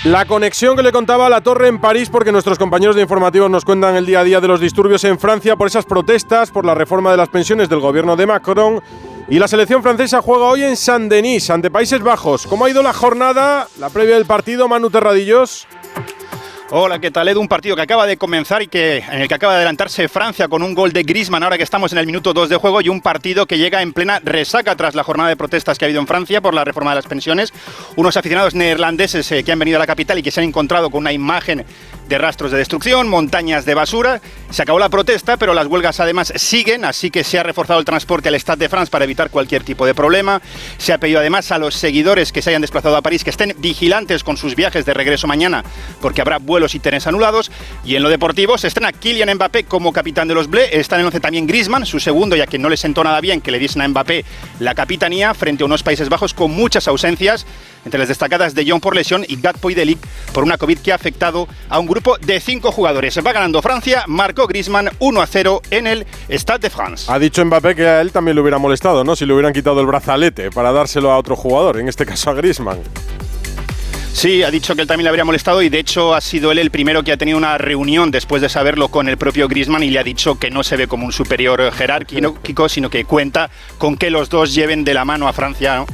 La 0.06 0.24
conexión 0.24 0.77
que 0.77 0.84
le 0.84 0.94
contaba 0.94 1.25
a 1.25 1.29
la 1.29 1.41
torre 1.41 1.68
en 1.68 1.77
París, 1.77 2.10
porque 2.10 2.32
nuestros 2.32 2.58
compañeros 2.58 2.96
de 2.96 3.01
informativos 3.01 3.50
nos 3.50 3.65
cuentan 3.65 3.98
el 3.98 4.06
día 4.06 4.22
a 4.22 4.24
día 4.24 4.39
de 4.39 4.48
los 4.48 4.62
disturbios 4.62 5.03
en 5.03 5.20
Francia 5.20 5.58
por 5.58 5.68
esas 5.68 5.84
protestas, 5.84 6.51
por 6.51 6.63
la 6.63 6.74
reforma 6.74 7.12
de 7.12 7.18
las 7.18 7.27
pensiones 7.27 7.68
del 7.68 7.82
gobierno 7.82 8.15
de 8.15 8.25
Macron. 8.25 8.82
Y 9.27 9.39
la 9.39 9.50
selección 9.50 9.84
francesa 9.84 10.22
juega 10.22 10.46
hoy 10.46 10.63
en 10.63 10.77
Saint-Denis, 10.77 11.50
ante 11.50 11.70
Países 11.70 12.01
Bajos. 12.01 12.48
¿Cómo 12.48 12.63
ha 12.63 12.70
ido 12.70 12.82
la 12.82 12.94
jornada, 12.94 13.68
la 13.77 13.89
previa 13.89 14.15
del 14.15 14.25
partido, 14.25 14.70
Manu 14.70 14.89
Terradillos? 14.89 15.68
Hola, 16.72 17.00
¿qué 17.00 17.10
tal 17.10 17.28
Edu? 17.28 17.42
Un 17.42 17.48
partido 17.48 17.76
que 17.76 17.82
acaba 17.82 18.06
de 18.06 18.18
comenzar 18.18 18.62
y 18.62 18.68
que, 18.68 19.00
en 19.00 19.22
el 19.22 19.28
que 19.28 19.34
acaba 19.34 19.54
de 19.54 19.58
adelantarse 19.58 20.08
Francia 20.08 20.48
con 20.48 20.62
un 20.62 20.76
gol 20.76 20.94
de 20.94 21.02
Griezmann 21.02 21.42
ahora 21.42 21.58
que 21.58 21.64
estamos 21.64 21.92
en 21.94 21.98
el 21.98 22.06
minuto 22.06 22.32
2 22.32 22.48
de 22.48 22.58
juego 22.58 22.80
y 22.82 22.90
un 22.90 23.02
partido 23.02 23.48
que 23.48 23.58
llega 23.58 23.82
en 23.82 23.92
plena 23.92 24.20
resaca 24.24 24.76
tras 24.76 24.94
la 24.94 25.04
jornada 25.04 25.30
de 25.30 25.36
protestas 25.36 25.80
que 25.80 25.86
ha 25.86 25.88
habido 25.88 26.00
en 26.00 26.05
Francia 26.05 26.42
por 26.42 26.53
la 26.53 26.64
reforma 26.64 26.92
de 26.92 26.98
las 26.98 27.08
pensiones. 27.08 27.53
Unos 27.96 28.18
aficionados 28.18 28.53
neerlandeses 28.53 29.32
eh, 29.32 29.44
que 29.44 29.51
han 29.51 29.58
venido 29.58 29.77
a 29.77 29.79
la 29.79 29.88
capital 29.88 30.20
y 30.20 30.22
que 30.22 30.29
se 30.29 30.42
han 30.42 30.48
encontrado 30.48 30.92
con 30.92 31.00
una 31.00 31.12
imagen 31.12 31.66
de 32.09 32.17
rastros 32.17 32.51
de 32.51 32.57
destrucción, 32.57 33.07
montañas 33.07 33.65
de 33.65 33.75
basura. 33.75 34.19
Se 34.50 34.63
acabó 34.63 34.79
la 34.79 34.89
protesta, 34.89 35.37
pero 35.37 35.53
las 35.53 35.67
huelgas 35.67 36.00
además 36.00 36.33
siguen, 36.35 36.83
así 36.83 37.11
que 37.11 37.24
se 37.24 37.37
ha 37.37 37.43
reforzado 37.43 37.79
el 37.79 37.85
transporte 37.85 38.29
al 38.29 38.35
Stade 38.35 38.65
de 38.65 38.69
France 38.69 38.89
para 38.89 39.05
evitar 39.05 39.29
cualquier 39.29 39.63
tipo 39.63 39.85
de 39.85 39.93
problema. 39.93 40.41
Se 40.79 40.91
ha 40.91 40.98
pedido 40.98 41.19
además 41.19 41.51
a 41.51 41.59
los 41.59 41.75
seguidores 41.75 42.31
que 42.31 42.41
se 42.41 42.50
hayan 42.50 42.61
desplazado 42.61 42.98
a 42.98 43.01
París 43.03 43.24
que 43.24 43.29
estén 43.29 43.55
vigilantes 43.59 44.24
con 44.24 44.37
sus 44.37 44.55
viajes 44.55 44.85
de 44.85 44.93
regreso 44.95 45.27
mañana, 45.27 45.63
porque 46.01 46.22
habrá 46.22 46.39
vuelos 46.39 46.74
y 46.74 46.79
trenes 46.79 47.05
anulados. 47.05 47.51
Y 47.85 47.95
en 47.95 48.01
lo 48.01 48.09
deportivo 48.09 48.57
se 48.57 48.67
estrena 48.67 48.91
Kylian 48.91 49.35
Mbappé 49.35 49.65
como 49.65 49.93
capitán 49.93 50.27
de 50.27 50.33
los 50.33 50.50
Ble. 50.50 50.67
Está 50.79 50.95
en 50.95 51.01
el 51.01 51.05
11 51.07 51.19
también 51.19 51.45
Griezmann, 51.45 51.85
su 51.85 52.00
segundo, 52.00 52.35
ya 52.35 52.48
que 52.48 52.57
no 52.57 52.69
le 52.69 52.77
sentó 52.77 53.03
nada 53.03 53.22
bien 53.22 53.39
que 53.39 53.51
le 53.51 53.59
diesen 53.59 53.83
a 53.83 53.87
Mbappé 53.87 54.25
la 54.59 54.74
capitanía 54.74 55.35
frente 55.35 55.63
a 55.63 55.67
unos 55.67 55.83
Países 55.83 56.09
Bajos 56.09 56.33
con 56.33 56.51
muchas 56.51 56.87
ausencias 56.87 57.45
entre 57.85 58.00
las 58.00 58.07
destacadas 58.07 58.55
de 58.55 58.65
John 58.68 58.79
por 58.79 58.96
lesión 58.96 59.25
y 59.27 59.39
Gatpo 59.39 59.70
y 59.70 59.74
Delic 59.74 60.00
por 60.33 60.44
una 60.44 60.57
COVID 60.57 60.79
que 60.79 60.92
ha 60.92 60.96
afectado 60.96 61.48
a 61.70 61.79
un 61.79 61.87
grupo 61.87 62.18
de 62.18 62.39
cinco 62.39 62.72
jugadores. 62.72 63.18
Va 63.25 63.33
ganando 63.33 63.61
Francia, 63.61 64.03
marcó 64.07 64.48
Griezmann 64.48 64.89
1 65.00 65.22
a 65.22 65.27
0 65.27 65.61
en 65.72 65.87
el 65.87 66.05
Stade 66.29 66.59
de 66.59 66.70
France. 66.70 67.11
Ha 67.11 67.20
dicho 67.20 67.44
Mbappé 67.44 67.75
que 67.75 67.87
a 67.87 68.01
él 68.01 68.11
también 68.11 68.35
le 68.35 68.42
hubiera 68.42 68.57
molestado, 68.57 69.03
¿no? 69.03 69.15
Si 69.15 69.25
le 69.25 69.33
hubieran 69.33 69.53
quitado 69.53 69.79
el 69.81 69.87
brazalete 69.87 70.51
para 70.51 70.72
dárselo 70.72 71.11
a 71.11 71.18
otro 71.18 71.35
jugador, 71.35 71.79
en 71.79 71.87
este 71.87 72.05
caso 72.05 72.29
a 72.29 72.33
Griezmann. 72.33 72.79
Sí, 74.13 74.43
ha 74.43 74.51
dicho 74.51 74.75
que 74.75 74.81
él 74.81 74.87
también 74.87 75.05
le 75.05 75.09
habría 75.09 75.24
molestado 75.24 75.61
y 75.61 75.69
de 75.69 75.79
hecho 75.79 76.13
ha 76.13 76.19
sido 76.19 76.51
él 76.51 76.59
el 76.59 76.72
primero 76.72 77.03
que 77.03 77.11
ha 77.13 77.17
tenido 77.17 77.37
una 77.37 77.57
reunión 77.57 78.11
después 78.11 78.41
de 78.41 78.50
saberlo 78.50 78.89
con 78.89 79.07
el 79.07 79.17
propio 79.17 79.48
Griezmann 79.48 79.83
y 79.83 79.89
le 79.89 80.00
ha 80.00 80.03
dicho 80.03 80.37
que 80.37 80.51
no 80.51 80.63
se 80.63 80.75
ve 80.75 80.87
como 80.87 81.05
un 81.05 81.13
superior 81.13 81.72
jerárquico, 81.72 82.67
sino 82.67 82.89
que 82.89 83.05
cuenta 83.05 83.50
con 83.77 83.95
que 83.95 84.09
los 84.09 84.29
dos 84.29 84.53
lleven 84.53 84.83
de 84.83 84.93
la 84.93 85.05
mano 85.05 85.27
a 85.27 85.33
Francia 85.33 85.85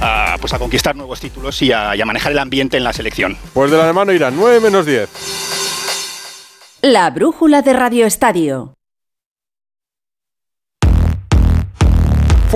a, 0.00 0.36
pues 0.40 0.54
a 0.54 0.58
conquistar 0.58 0.96
nuevos 0.96 1.20
títulos 1.20 1.60
y 1.60 1.72
a, 1.72 1.94
y 1.94 2.00
a 2.00 2.06
manejar 2.06 2.32
el 2.32 2.38
ambiente 2.38 2.76
en 2.76 2.84
la 2.84 2.92
selección. 2.92 3.36
Pues 3.52 3.70
de 3.70 3.76
la 3.76 3.92
mano 3.92 4.12
irán 4.12 4.34
9 4.36 4.60
menos 4.60 4.86
10. 4.86 5.08
La 6.80 7.10
brújula 7.10 7.62
de 7.62 7.72
Radio 7.72 8.06
Estadio. 8.06 8.74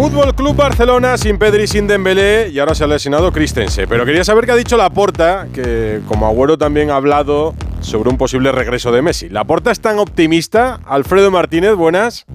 Fútbol 0.00 0.32
Club 0.32 0.54
Barcelona 0.54 1.18
sin 1.18 1.38
Pedri, 1.38 1.66
sin 1.66 1.88
Dembélé 1.88 2.50
y 2.52 2.60
ahora 2.60 2.72
se 2.76 2.84
ha 2.84 2.86
lesionado 2.86 3.32
Christensen. 3.32 3.88
Pero 3.88 4.06
quería 4.06 4.22
saber 4.22 4.46
qué 4.46 4.52
ha 4.52 4.54
dicho 4.54 4.76
Laporta, 4.76 5.48
que 5.52 6.02
como 6.06 6.28
Agüero 6.28 6.56
también 6.56 6.90
ha 6.90 6.94
hablado 6.94 7.52
sobre 7.80 8.08
un 8.08 8.16
posible 8.16 8.52
regreso 8.52 8.92
de 8.92 9.02
Messi. 9.02 9.28
¿Laporta 9.28 9.72
es 9.72 9.80
tan 9.80 9.98
optimista? 9.98 10.78
Alfredo 10.86 11.32
Martínez, 11.32 11.74
buenas. 11.74 12.26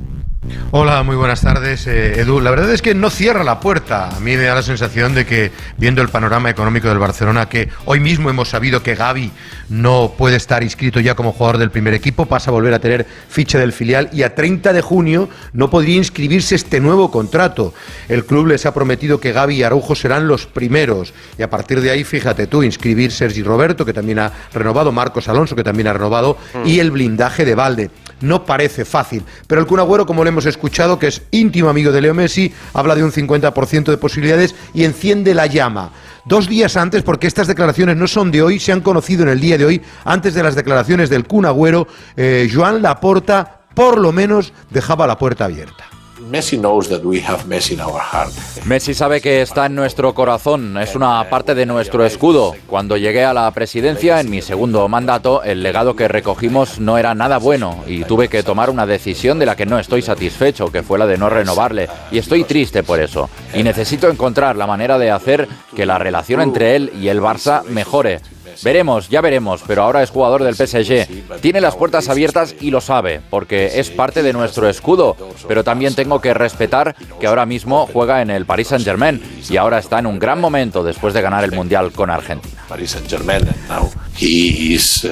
Hola, 0.71 1.03
muy 1.03 1.15
buenas 1.15 1.41
tardes, 1.41 1.88
eh, 1.88 2.19
Edu. 2.19 2.41
La 2.41 2.49
verdad 2.49 2.71
es 2.71 2.82
que 2.82 2.93
no 2.93 3.10
cierra 3.10 3.43
la 3.43 3.60
puerta. 3.60 4.10
A 4.10 4.19
mí 4.19 4.36
me 4.36 4.43
da 4.43 4.56
la 4.56 4.62
sensación 4.62 5.13
de 5.13 5.25
que, 5.25 5.51
viendo 5.77 6.01
el 6.01 6.10
panorama 6.10 6.49
económico 6.49 6.89
del 6.89 6.99
Barcelona, 6.99 7.47
que 7.47 7.69
hoy 7.86 7.99
mismo 7.99 8.29
hemos 8.29 8.49
sabido 8.49 8.84
que 8.84 8.95
Gaby 8.95 9.32
no 9.69 10.13
puede 10.17 10.36
estar 10.36 10.62
inscrito 10.62 10.99
ya 10.99 11.15
como 11.15 11.32
jugador 11.32 11.60
del 11.60 11.71
primer 11.71 11.93
equipo, 11.93 12.25
pasa 12.25 12.49
a 12.49 12.53
volver 12.53 12.73
a 12.73 12.79
tener 12.79 13.06
ficha 13.29 13.58
del 13.58 13.71
filial 13.71 14.10
y 14.12 14.23
a 14.23 14.36
30 14.36 14.73
de 14.73 14.82
junio 14.82 15.29
no 15.53 15.69
podría 15.69 15.95
inscribirse 15.95 16.56
este 16.56 16.79
nuevo 16.79 17.10
contrato. 17.10 17.73
El 18.10 18.25
club 18.25 18.47
les 18.47 18.65
ha 18.65 18.73
prometido 18.73 19.19
que 19.19 19.32
Gaby 19.32 19.56
y 19.56 19.63
Araujo 19.63 19.95
serán 19.95 20.27
los 20.27 20.45
primeros. 20.45 21.13
Y 21.38 21.43
a 21.43 21.49
partir 21.49 21.79
de 21.82 21.91
ahí, 21.91 22.03
fíjate 22.03 22.47
tú, 22.47 22.63
inscribir 22.63 23.12
Sergi 23.12 23.43
Roberto, 23.43 23.86
que 23.86 23.93
también 23.93 24.19
ha 24.19 24.32
renovado, 24.53 24.91
Marcos 24.91 25.29
Alonso, 25.29 25.56
que 25.56 25.63
también 25.63 25.88
ha 25.88 25.93
renovado, 25.93 26.38
y 26.65 26.79
el 26.79 26.91
blindaje 26.91 27.45
de 27.45 27.56
Valde. 27.56 27.91
No 28.23 28.45
parece 28.45 28.86
fácil, 28.86 29.21
pero 29.47 29.59
el 29.59 29.67
Kun 29.67 29.81
Agüero, 29.81 30.05
como 30.05 30.23
le 30.23 30.29
hemos 30.29 30.45
escuchado, 30.45 30.97
que 30.97 31.07
es 31.07 31.23
íntimo 31.31 31.67
amigo 31.67 31.91
de 31.91 31.99
Leo 31.99 32.13
Messi, 32.13 32.53
habla 32.73 32.95
de 32.95 33.03
un 33.03 33.12
50% 33.12 33.83
de 33.83 33.97
posibilidades 33.97 34.55
y 34.73 34.86
enciende 34.86 35.33
la 35.33 35.45
llama. 35.45 35.91
Dos 36.23 36.47
días 36.47 36.77
antes, 36.77 37.03
porque 37.03 37.27
estas 37.27 37.47
declaraciones 37.47 37.97
no 37.97 38.07
son 38.07 38.31
de 38.31 38.41
hoy, 38.41 38.62
se 38.62 38.71
han 38.71 38.79
conocido 38.79 39.23
en 39.23 39.29
el 39.29 39.41
día 39.41 39.57
de 39.57 39.65
hoy, 39.65 39.81
antes 40.05 40.33
de 40.33 40.41
las 40.41 40.55
declaraciones 40.55 41.09
del 41.09 41.27
Kun 41.27 41.45
Agüero, 41.45 41.86
eh, 42.15 42.49
Joan 42.49 42.81
Laporta 42.81 43.59
por 43.73 43.99
lo 43.99 44.13
menos 44.13 44.53
dejaba 44.69 45.05
la 45.05 45.17
puerta 45.17 45.43
abierta. 45.45 45.92
Messi 46.29 46.57
knows 46.57 46.89
that 46.89 47.03
we 47.03 47.21
have 47.21 47.45
Messi 47.47 47.73
in 47.73 47.81
our 47.81 47.99
heart. 47.99 48.31
Messi 48.65 48.93
sabe 48.93 49.21
que 49.21 49.41
está 49.41 49.65
en 49.65 49.75
nuestro 49.75 50.13
corazón, 50.13 50.77
es 50.77 50.95
una 50.95 51.29
parte 51.29 51.53
de 51.53 51.65
nuestro 51.65 52.05
escudo. 52.05 52.55
Cuando 52.67 52.97
llegué 52.97 53.25
a 53.25 53.33
la 53.33 53.51
presidencia, 53.51 54.19
en 54.19 54.29
mi 54.29 54.41
segundo 54.41 54.88
mandato, 54.88 55.43
el 55.43 55.62
legado 55.63 55.95
que 55.95 56.07
recogimos 56.07 56.79
no 56.79 56.97
era 56.97 57.13
nada 57.13 57.38
bueno 57.38 57.83
y 57.88 58.03
tuve 58.03 58.29
que 58.29 58.43
tomar 58.43 58.69
una 58.69 58.86
decisión 58.86 59.39
de 59.39 59.45
la 59.45 59.55
que 59.55 59.65
no 59.65 59.79
estoy 59.79 60.01
satisfecho, 60.01 60.71
que 60.71 60.83
fue 60.83 60.97
la 60.97 61.05
de 61.05 61.17
no 61.17 61.29
renovarle. 61.29 61.89
Y 62.12 62.17
estoy 62.17 62.43
triste 62.43 62.83
por 62.83 62.99
eso. 62.99 63.29
Y 63.53 63.63
necesito 63.63 64.09
encontrar 64.09 64.55
la 64.55 64.67
manera 64.67 64.97
de 64.97 65.12
hacer 65.12 65.47
que 65.75 65.86
la 65.86 65.97
relación 65.97 66.41
entre 66.41 66.75
él 66.75 66.91
y 66.99 67.09
el 67.09 67.21
Barça 67.21 67.63
mejore. 67.63 68.21
Veremos, 68.63 69.09
ya 69.09 69.21
veremos, 69.21 69.61
pero 69.65 69.83
ahora 69.83 70.03
es 70.03 70.09
jugador 70.09 70.43
del 70.43 70.55
PSG. 70.55 71.41
Tiene 71.41 71.61
las 71.61 71.75
puertas 71.75 72.09
abiertas 72.09 72.55
y 72.59 72.71
lo 72.71 72.81
sabe, 72.81 73.21
porque 73.29 73.79
es 73.79 73.89
parte 73.89 74.23
de 74.23 74.33
nuestro 74.33 74.69
escudo, 74.69 75.15
pero 75.47 75.63
también 75.63 75.95
tengo 75.95 76.21
que 76.21 76.33
respetar 76.33 76.95
que 77.19 77.27
ahora 77.27 77.45
mismo 77.45 77.87
juega 77.91 78.21
en 78.21 78.29
el 78.29 78.45
Paris 78.45 78.67
Saint-Germain 78.69 79.21
y 79.49 79.57
ahora 79.57 79.79
está 79.79 79.99
en 79.99 80.05
un 80.05 80.19
gran 80.19 80.39
momento 80.39 80.83
después 80.83 81.13
de 81.13 81.21
ganar 81.21 81.43
el 81.43 81.51
Mundial 81.51 81.91
con 81.91 82.09
Argentina. 82.09 82.61
Paris 82.67 82.91
Saint-Germain 82.91 83.43
now 83.69 83.89
he 84.19 84.73
is 84.73 85.03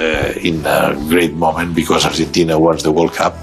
in 0.42 0.66
a 0.66 0.94
great 1.10 1.34
moment 1.34 1.76
because 1.76 2.06
Argentina 2.06 2.58
won 2.58 2.78
the 2.78 2.90
World 2.90 3.16
Cup. 3.16 3.34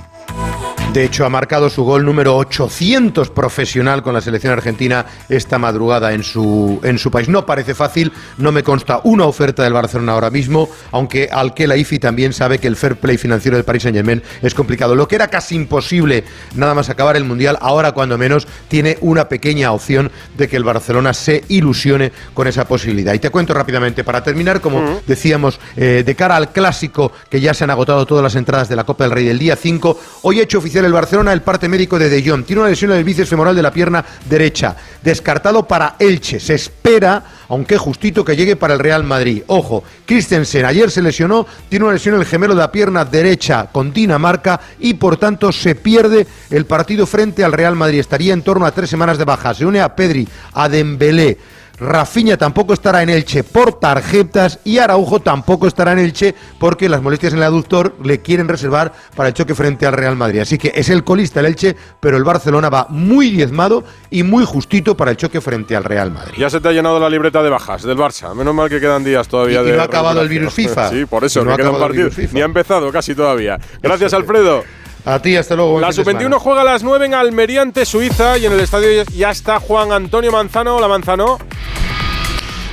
De 0.98 1.04
hecho, 1.04 1.24
ha 1.24 1.28
marcado 1.28 1.70
su 1.70 1.84
gol 1.84 2.04
número 2.04 2.37
800 2.37 3.30
profesional 3.30 4.02
con 4.02 4.14
la 4.14 4.20
selección 4.20 4.52
argentina 4.52 5.06
esta 5.28 5.56
madrugada 5.56 6.12
en 6.12 6.24
su, 6.24 6.80
en 6.82 6.98
su 6.98 7.12
país. 7.12 7.28
No 7.28 7.46
parece 7.46 7.76
fácil, 7.76 8.12
no 8.37 8.50
me 8.50 8.64
consta 8.64 9.00
una 9.04 9.24
oferta 9.24 9.62
del 9.62 9.74
Barcelona 9.74 10.14
ahora 10.14 10.30
mismo, 10.30 10.68
aunque 10.90 11.28
Alquela 11.30 11.76
Ifi 11.76 12.00
también 12.00 12.32
sabe 12.32 12.58
que 12.58 12.66
el 12.66 12.74
fair 12.74 12.96
play 12.96 13.16
financiero 13.16 13.56
del 13.56 13.64
Paris 13.64 13.84
Saint-Germain 13.84 14.24
es 14.42 14.54
complicado. 14.54 14.96
Lo 14.96 15.06
que 15.06 15.14
era 15.14 15.28
casi 15.28 15.54
imposible 15.54 16.24
nada 16.56 16.74
más 16.74 16.88
acabar 16.90 17.16
el 17.16 17.22
Mundial, 17.22 17.58
ahora 17.61 17.92
cuando 17.92 18.18
menos 18.18 18.48
tiene 18.66 18.98
una 19.00 19.28
pequeña 19.28 19.70
opción 19.70 20.11
de 20.37 20.48
que 20.48 20.56
el 20.56 20.64
Barcelona 20.64 21.14
se 21.14 21.44
ilusione 21.46 22.11
con 22.34 22.48
esa 22.48 22.66
posibilidad. 22.66 23.14
Y 23.14 23.20
te 23.20 23.30
cuento 23.30 23.54
rápidamente, 23.54 24.02
para 24.02 24.24
terminar, 24.24 24.61
como 24.61 25.00
decíamos, 25.06 25.61
eh, 25.76 26.02
de 26.04 26.14
cara 26.16 26.34
al 26.34 26.50
clásico, 26.50 27.12
que 27.30 27.40
ya 27.40 27.54
se 27.54 27.62
han 27.62 27.70
agotado 27.70 28.04
todas 28.04 28.24
las 28.24 28.34
entradas 28.34 28.68
de 28.68 28.74
la 28.74 28.82
Copa 28.82 29.04
del 29.04 29.12
Rey 29.12 29.26
del 29.26 29.38
día 29.38 29.54
5, 29.54 30.00
hoy 30.22 30.40
ha 30.40 30.42
hecho 30.42 30.58
oficial 30.58 30.88
el 30.88 30.92
Barcelona 30.94 31.33
el 31.33 31.42
parte 31.42 31.68
médico 31.68 31.98
de 31.98 32.09
De 32.09 32.29
Jong. 32.29 32.44
Tiene 32.44 32.62
una 32.62 32.70
lesión 32.70 32.90
en 32.90 32.98
el 32.98 33.05
bíceps 33.05 33.29
femoral 33.29 33.55
de 33.55 33.62
la 33.62 33.70
pierna 33.70 34.05
derecha. 34.29 34.74
Descartado 35.03 35.66
para 35.68 35.94
Elche. 35.98 36.40
Se 36.40 36.55
espera, 36.55 37.22
aunque 37.48 37.79
justito, 37.79 38.24
que 38.24 38.35
llegue 38.35 38.57
para 38.57 38.74
el 38.74 38.81
Real 38.81 39.05
Madrid. 39.05 39.42
Ojo, 39.46 39.85
Christensen 40.07 40.64
ayer 40.64 40.90
se 40.90 41.03
lesionó, 41.03 41.46
tiene 41.68 41.85
una 41.85 41.94
lesión 41.94 42.14
en 42.16 42.22
el 42.22 42.27
gemelo 42.27 42.55
de 42.55 42.61
la 42.61 42.72
pierna 42.72 43.05
derecha 43.05 43.68
con 43.70 43.92
Dinamarca 43.92 44.61
y 44.81 44.94
por 44.94 45.16
tanto 45.16 45.53
se 45.53 45.74
pierde 45.74 46.27
el 46.51 46.66
partido 46.66 47.07
frente 47.07 47.44
al 47.44 47.53
Real 47.53 47.77
Madrid. 47.77 48.01
Estaría 48.01 48.33
en 48.33 48.42
torno 48.42 48.66
a 48.66 48.72
tres 48.72 48.90
semanas 48.90 49.18
de 49.18 49.24
baja. 49.24 49.55
Se 49.55 49.66
une 49.66 49.81
a 49.81 49.94
Pedri, 49.94 50.27
a 50.55 50.68
Dembélé. 50.68 51.38
Rafinha 51.80 52.36
tampoco 52.36 52.74
estará 52.74 53.02
en 53.02 53.08
Elche 53.08 53.44
por 53.44 53.78
tarjetas 53.78 54.58
y 54.64 54.78
Araujo 54.78 55.20
tampoco 55.20 55.66
estará 55.68 55.92
en 55.92 56.00
Elche 56.00 56.34
porque 56.58 56.88
las 56.88 57.00
molestias 57.02 57.32
en 57.32 57.38
el 57.38 57.44
aductor 57.44 57.94
le 58.02 58.20
quieren 58.20 58.48
reservar 58.48 58.92
para 59.14 59.28
el 59.28 59.34
choque 59.34 59.54
frente 59.54 59.86
al 59.86 59.92
Real 59.92 60.16
Madrid. 60.16 60.40
Así 60.40 60.58
que 60.58 60.72
es 60.74 60.88
el 60.88 61.04
colista 61.04 61.38
el 61.40 61.46
Elche, 61.46 61.76
pero 62.00 62.16
el 62.16 62.24
Barcelona 62.24 62.68
va 62.68 62.86
muy 62.88 63.30
diezmado 63.30 63.84
y 64.10 64.24
muy 64.24 64.44
justito 64.44 64.96
para 64.96 65.12
el 65.12 65.16
choque 65.16 65.40
frente 65.40 65.76
al 65.76 65.84
Real 65.84 66.10
Madrid. 66.10 66.34
Ya 66.36 66.50
se 66.50 66.60
te 66.60 66.68
ha 66.68 66.72
llenado 66.72 66.98
la 66.98 67.08
libreta 67.08 67.42
de 67.42 67.50
bajas 67.50 67.84
del 67.84 67.96
Barça. 67.96 68.34
Menos 68.34 68.54
mal 68.54 68.68
que 68.68 68.80
quedan 68.80 69.04
días 69.04 69.28
todavía 69.28 69.60
Y- 69.62 69.64
y 69.64 69.70
de 69.70 69.76
no 69.76 69.82
ha 69.82 69.84
acabado 69.84 70.20
el 70.20 70.28
virus 70.28 70.52
FIFA. 70.54 70.88
Sí, 70.98 71.04
por 71.06 71.24
eso, 71.24 71.44
no 71.44 71.54
que 71.54 71.62
ha 71.62 71.64
quedan 71.64 71.78
partidos. 71.78 72.32
Ni 72.32 72.40
ha 72.40 72.44
empezado 72.44 72.90
casi 72.90 73.14
todavía. 73.14 73.58
Gracias, 73.82 74.12
Alfredo. 74.14 74.64
A 75.11 75.21
ti, 75.23 75.37
hasta 75.37 75.57
luego. 75.57 75.81
La 75.81 75.87
fin 75.90 75.97
de 75.97 76.05
sub-21 76.05 76.18
semana. 76.18 76.38
juega 76.38 76.61
a 76.61 76.64
las 76.64 76.83
9 76.83 77.07
en 77.07 77.14
Almería 77.14 77.62
ante 77.62 77.87
Suiza 77.87 78.37
y 78.37 78.44
en 78.44 78.53
el 78.53 78.61
estadio 78.61 78.92
ya- 79.05 79.11
ya 79.11 79.31
está 79.31 79.59
Juan 79.59 79.90
Antonio 79.92 80.31
Manzano. 80.31 80.77
Hola, 80.77 80.87
Manzano. 80.88 81.38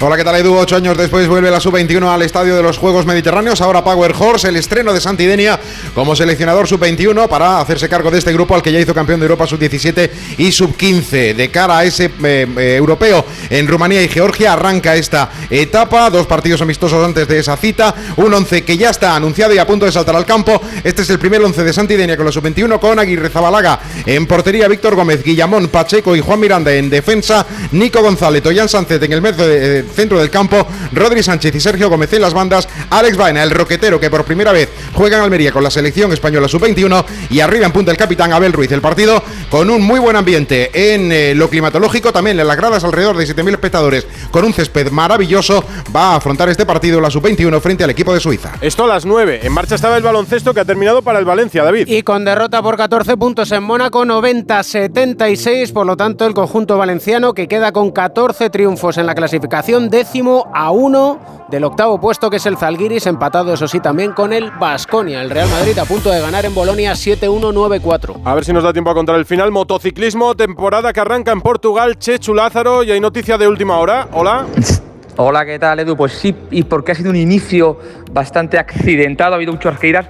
Hola, 0.01 0.17
¿qué 0.17 0.25
tal 0.25 0.36
Edu? 0.36 0.53
Ocho 0.58 0.75
años 0.75 0.97
después 0.97 1.25
vuelve 1.27 1.49
la 1.49 1.62
sub-21 1.62 2.05
al 2.13 2.21
Estadio 2.21 2.53
de 2.55 2.62
los 2.62 2.77
Juegos 2.77 3.05
Mediterráneos. 3.05 3.62
Ahora 3.62 3.81
Power 3.81 4.13
Horse, 4.19 4.49
el 4.49 4.58
estreno 4.58 4.91
de 4.93 4.99
Santidenia 4.99 5.58
como 5.95 6.17
seleccionador 6.17 6.67
sub-21 6.67 7.29
para 7.29 7.62
hacerse 7.62 7.88
cargo 7.88 8.12
de 8.12 8.19
este 8.19 8.34
grupo 8.34 8.53
al 8.53 8.62
que 8.62 8.73
ya 8.73 8.79
hizo 8.81 8.93
campeón 8.93 9.21
de 9.21 9.23
Europa 9.23 9.47
sub-17 9.47 10.10
y 10.38 10.51
sub-15. 10.51 11.34
De 11.34 11.49
cara 11.49 11.77
a 11.79 11.84
ese 11.86 12.12
eh, 12.23 12.45
eh, 12.58 12.75
europeo 12.75 13.25
en 13.49 13.67
Rumanía 13.69 14.03
y 14.03 14.10
Georgia 14.10 14.51
arranca 14.53 14.95
esta 14.95 15.31
etapa. 15.49 16.10
Dos 16.10 16.27
partidos 16.27 16.62
amistosos 16.62 17.03
antes 17.03 17.25
de 17.29 17.39
esa 17.39 17.55
cita. 17.55 17.95
Un 18.17 18.34
once 18.34 18.63
que 18.65 18.77
ya 18.77 18.89
está 18.89 19.15
anunciado 19.15 19.53
y 19.53 19.60
a 19.60 19.65
punto 19.65 19.86
de 19.86 19.93
saltar 19.93 20.17
al 20.17 20.25
campo. 20.25 20.62
Este 20.84 21.03
es 21.03 21.10
el 21.10 21.19
primer 21.19 21.41
once 21.41 21.63
de 21.63 21.71
Santidenia 21.71 22.17
con 22.17 22.25
la 22.25 22.34
sub-21 22.34 22.79
con 22.81 22.99
Aguirre 22.99 23.29
Zabalaga 23.29 23.79
en 24.05 24.27
portería, 24.27 24.67
Víctor 24.67 24.93
Gómez, 24.95 25.23
Guillamón, 25.23 25.69
Pacheco 25.69 26.15
y 26.17 26.19
Juan 26.19 26.41
Miranda 26.41 26.73
en 26.73 26.89
defensa. 26.89 27.45
Nico 27.71 28.01
González, 28.01 28.43
Toyán 28.43 28.67
Sánchez 28.67 29.01
en 29.01 29.13
el 29.13 29.21
medio 29.21 29.47
de- 29.47 29.85
centro 29.93 30.19
del 30.19 30.30
campo, 30.30 30.67
Rodri 30.91 31.24
Sánchez 31.24 31.56
y 31.56 31.60
Sergio 31.60 31.89
Gómez 31.89 32.12
en 32.13 32.21
las 32.21 32.34
bandas, 32.34 32.67
Alex 32.89 33.17
Baena, 33.17 33.43
el 33.43 33.52
roquetero 33.52 34.00
que 34.00 34.10
por 34.10 34.24
primera 34.26 34.52
vez 34.52 34.69
juega 34.93 35.17
en 35.17 35.24
Almería 35.24 35.52
con 35.52 35.63
la 35.63 35.71
selección 35.71 36.12
española 36.13 36.48
sub-21 36.48 37.06
y 37.30 37.39
arriba 37.39 37.65
en 37.65 37.71
punta 37.71 37.91
el 37.91 37.98
capitán 37.98 38.34
Abel 38.34 38.54
Ruiz. 38.54 38.71
El 38.71 38.82
partido 38.82 39.21
con 39.50 39.69
un 39.69 39.82
muy 39.82 40.00
buen 40.00 40.15
ambiente 40.15 40.93
en 40.93 41.12
eh, 41.12 41.34
lo 41.36 41.50
climatológico, 41.50 42.12
también 42.12 42.39
en 42.39 42.48
las 42.48 42.58
gradas 42.58 42.84
alrededor 42.84 43.17
de 43.17 43.26
7.000 43.26 43.52
espectadores 43.52 44.08
con 44.32 44.45
un 44.45 44.54
césped 44.54 44.91
maravilloso. 44.91 45.63
Va 45.95 46.13
a 46.13 46.15
afrontar 46.17 46.50
este 46.50 46.65
partido 46.65 47.02
la 47.02 47.10
sub-21 47.10 47.60
frente 47.62 47.84
al 47.84 47.89
equipo 47.89 48.13
de 48.13 48.19
Suiza. 48.19 48.54
Esto 48.62 48.86
a 48.86 48.88
las 48.88 49.06
9. 49.06 49.41
En 49.43 49.52
marcha 49.52 49.76
estaba 49.76 49.98
el 49.98 50.04
baloncesto 50.04 50.54
que 50.54 50.60
ha 50.60 50.65
terminado 50.65 51.02
para 51.02 51.19
el 51.19 51.26
Valencia, 51.26 51.63
David. 51.63 51.88
Y 51.88 52.04
con 52.04 52.26
derrota 52.26 52.62
por 52.62 52.78
14 52.78 53.17
puntos 53.17 53.52
en 53.52 53.63
Mónaco, 53.63 54.06
90-76, 54.06 55.74
por 55.74 55.86
lo 55.86 55.98
tanto 55.98 56.26
el 56.26 56.34
conjunto 56.34 56.78
valenciano 56.78 57.34
que 57.34 57.48
queda 57.48 57.71
con 57.71 57.91
14 57.91 58.50
triunfos 58.50 58.98
en 58.98 59.06
la 59.06 59.15
clasificación, 59.15 59.74
décimo 59.83 60.49
a 60.53 60.71
uno 60.71 61.19
del 61.49 61.63
octavo 61.63 61.99
puesto 61.99 62.29
que 62.29 62.38
es 62.38 62.45
el 62.45 62.57
Zalgiris, 62.57 63.05
empatado 63.05 63.53
eso 63.53 63.67
sí 63.67 63.79
también 63.79 64.13
con 64.13 64.33
el 64.33 64.51
Basconia. 64.51 65.21
El 65.21 65.29
Real 65.29 65.49
Madrid 65.49 65.77
a 65.77 65.85
punto 65.85 66.09
de 66.09 66.19
ganar 66.19 66.45
en 66.45 66.55
Bolonia 66.55 66.93
7-1-9-4. 66.93 68.21
A 68.23 68.33
ver 68.33 68.45
si 68.45 68.53
nos 68.53 68.63
da 68.63 68.73
tiempo 68.73 68.89
a 68.89 68.93
contar 68.93 69.15
el 69.15 69.25
final. 69.25 69.51
Motociclismo, 69.51 70.35
temporada 70.35 70.91
que 70.91 70.99
arranca 70.99 71.31
en 71.31 71.41
Portugal. 71.41 71.97
Chechu 71.99 72.33
Lázaro 72.33 72.83
y 72.83 72.91
hay 72.91 72.99
noticia 72.99 73.38
de 73.38 73.47
última 73.47 73.77
hora. 73.77 74.07
Hola. 74.13 74.45
Hola, 75.17 75.45
¿qué 75.45 75.57
tal, 75.57 75.79
Edu? 75.79 75.95
Pues 75.95 76.11
sí, 76.11 76.35
y 76.51 76.63
porque 76.63 76.91
ha 76.91 76.95
sido 76.95 77.09
un 77.09 77.15
inicio 77.15 77.79
bastante 78.11 78.57
accidentado, 78.57 79.31
ha 79.31 79.35
habido 79.35 79.53
muchas 79.53 79.79
caídas, 79.79 80.07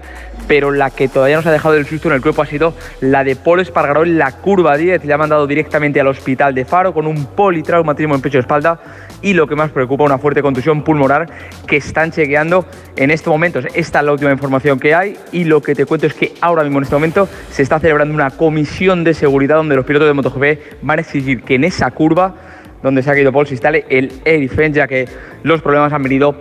pero 0.48 0.72
la 0.72 0.90
que 0.90 1.08
todavía 1.08 1.38
nos 1.38 1.46
ha 1.46 1.52
dejado 1.52 1.76
el 1.76 1.86
susto 1.86 2.08
en 2.08 2.16
el 2.16 2.22
cuerpo 2.22 2.42
ha 2.42 2.46
sido 2.46 2.74
la 3.02 3.24
de 3.24 3.36
Polo 3.36 3.62
Espargaró 3.62 4.04
en 4.04 4.18
la 4.18 4.32
curva 4.32 4.78
10. 4.78 5.06
Le 5.06 5.14
ha 5.14 5.18
mandado 5.18 5.48
directamente 5.48 6.00
al 6.00 6.08
hospital 6.08 6.54
de 6.54 6.66
Faro 6.66 6.94
con 6.94 7.08
un 7.08 7.26
politraumatismo 7.26 8.16
en 8.16 8.22
pecho 8.22 8.38
y 8.38 8.42
espalda 8.42 8.80
y 9.22 9.34
lo 9.34 9.48
que 9.48 9.56
más 9.56 9.72
preocupa, 9.72 10.04
una 10.04 10.18
fuerte 10.18 10.42
contusión 10.42 10.84
pulmonar 10.84 11.28
que 11.68 11.78
están 11.78 12.12
chequeando 12.12 12.66
en 12.96 13.12
estos 13.12 13.32
momentos. 13.32 13.66
Esta 13.74 14.00
es 14.00 14.06
la 14.06 14.12
última 14.12 14.32
información 14.32 14.80
que 14.80 14.94
hay 14.94 15.18
y 15.32 15.46
lo 15.46 15.62
que 15.62 15.76
te 15.76 15.86
cuento 15.86 16.08
es 16.08 16.14
que 16.14 16.34
ahora 16.42 16.64
mismo 16.64 16.80
en 16.80 16.84
este 16.84 16.96
momento 16.96 17.28
se 17.50 17.64
está 17.64 17.80
celebrando 17.80 18.14
una 18.14 18.32
comisión 18.32 19.04
de 19.04 19.14
seguridad 19.14 19.56
donde 19.56 19.76
los 19.76 19.86
pilotos 19.86 20.08
de 20.08 20.14
MotoGP 20.14 20.82
van 20.82 21.00
a 21.00 21.02
exigir 21.02 21.44
que 21.44 21.56
en 21.56 21.64
esa 21.64 21.90
curva 21.92 22.36
donde 22.84 23.02
se 23.02 23.10
ha 23.10 23.14
caído 23.14 23.32
Paul 23.32 23.48
se 23.48 23.56
instale 23.56 23.86
el 23.90 24.12
air 24.26 24.42
defense, 24.42 24.78
ya 24.78 24.88
que 24.88 25.08
los 25.42 25.62
problemas 25.62 25.92
han 25.92 26.04
venido 26.04 26.36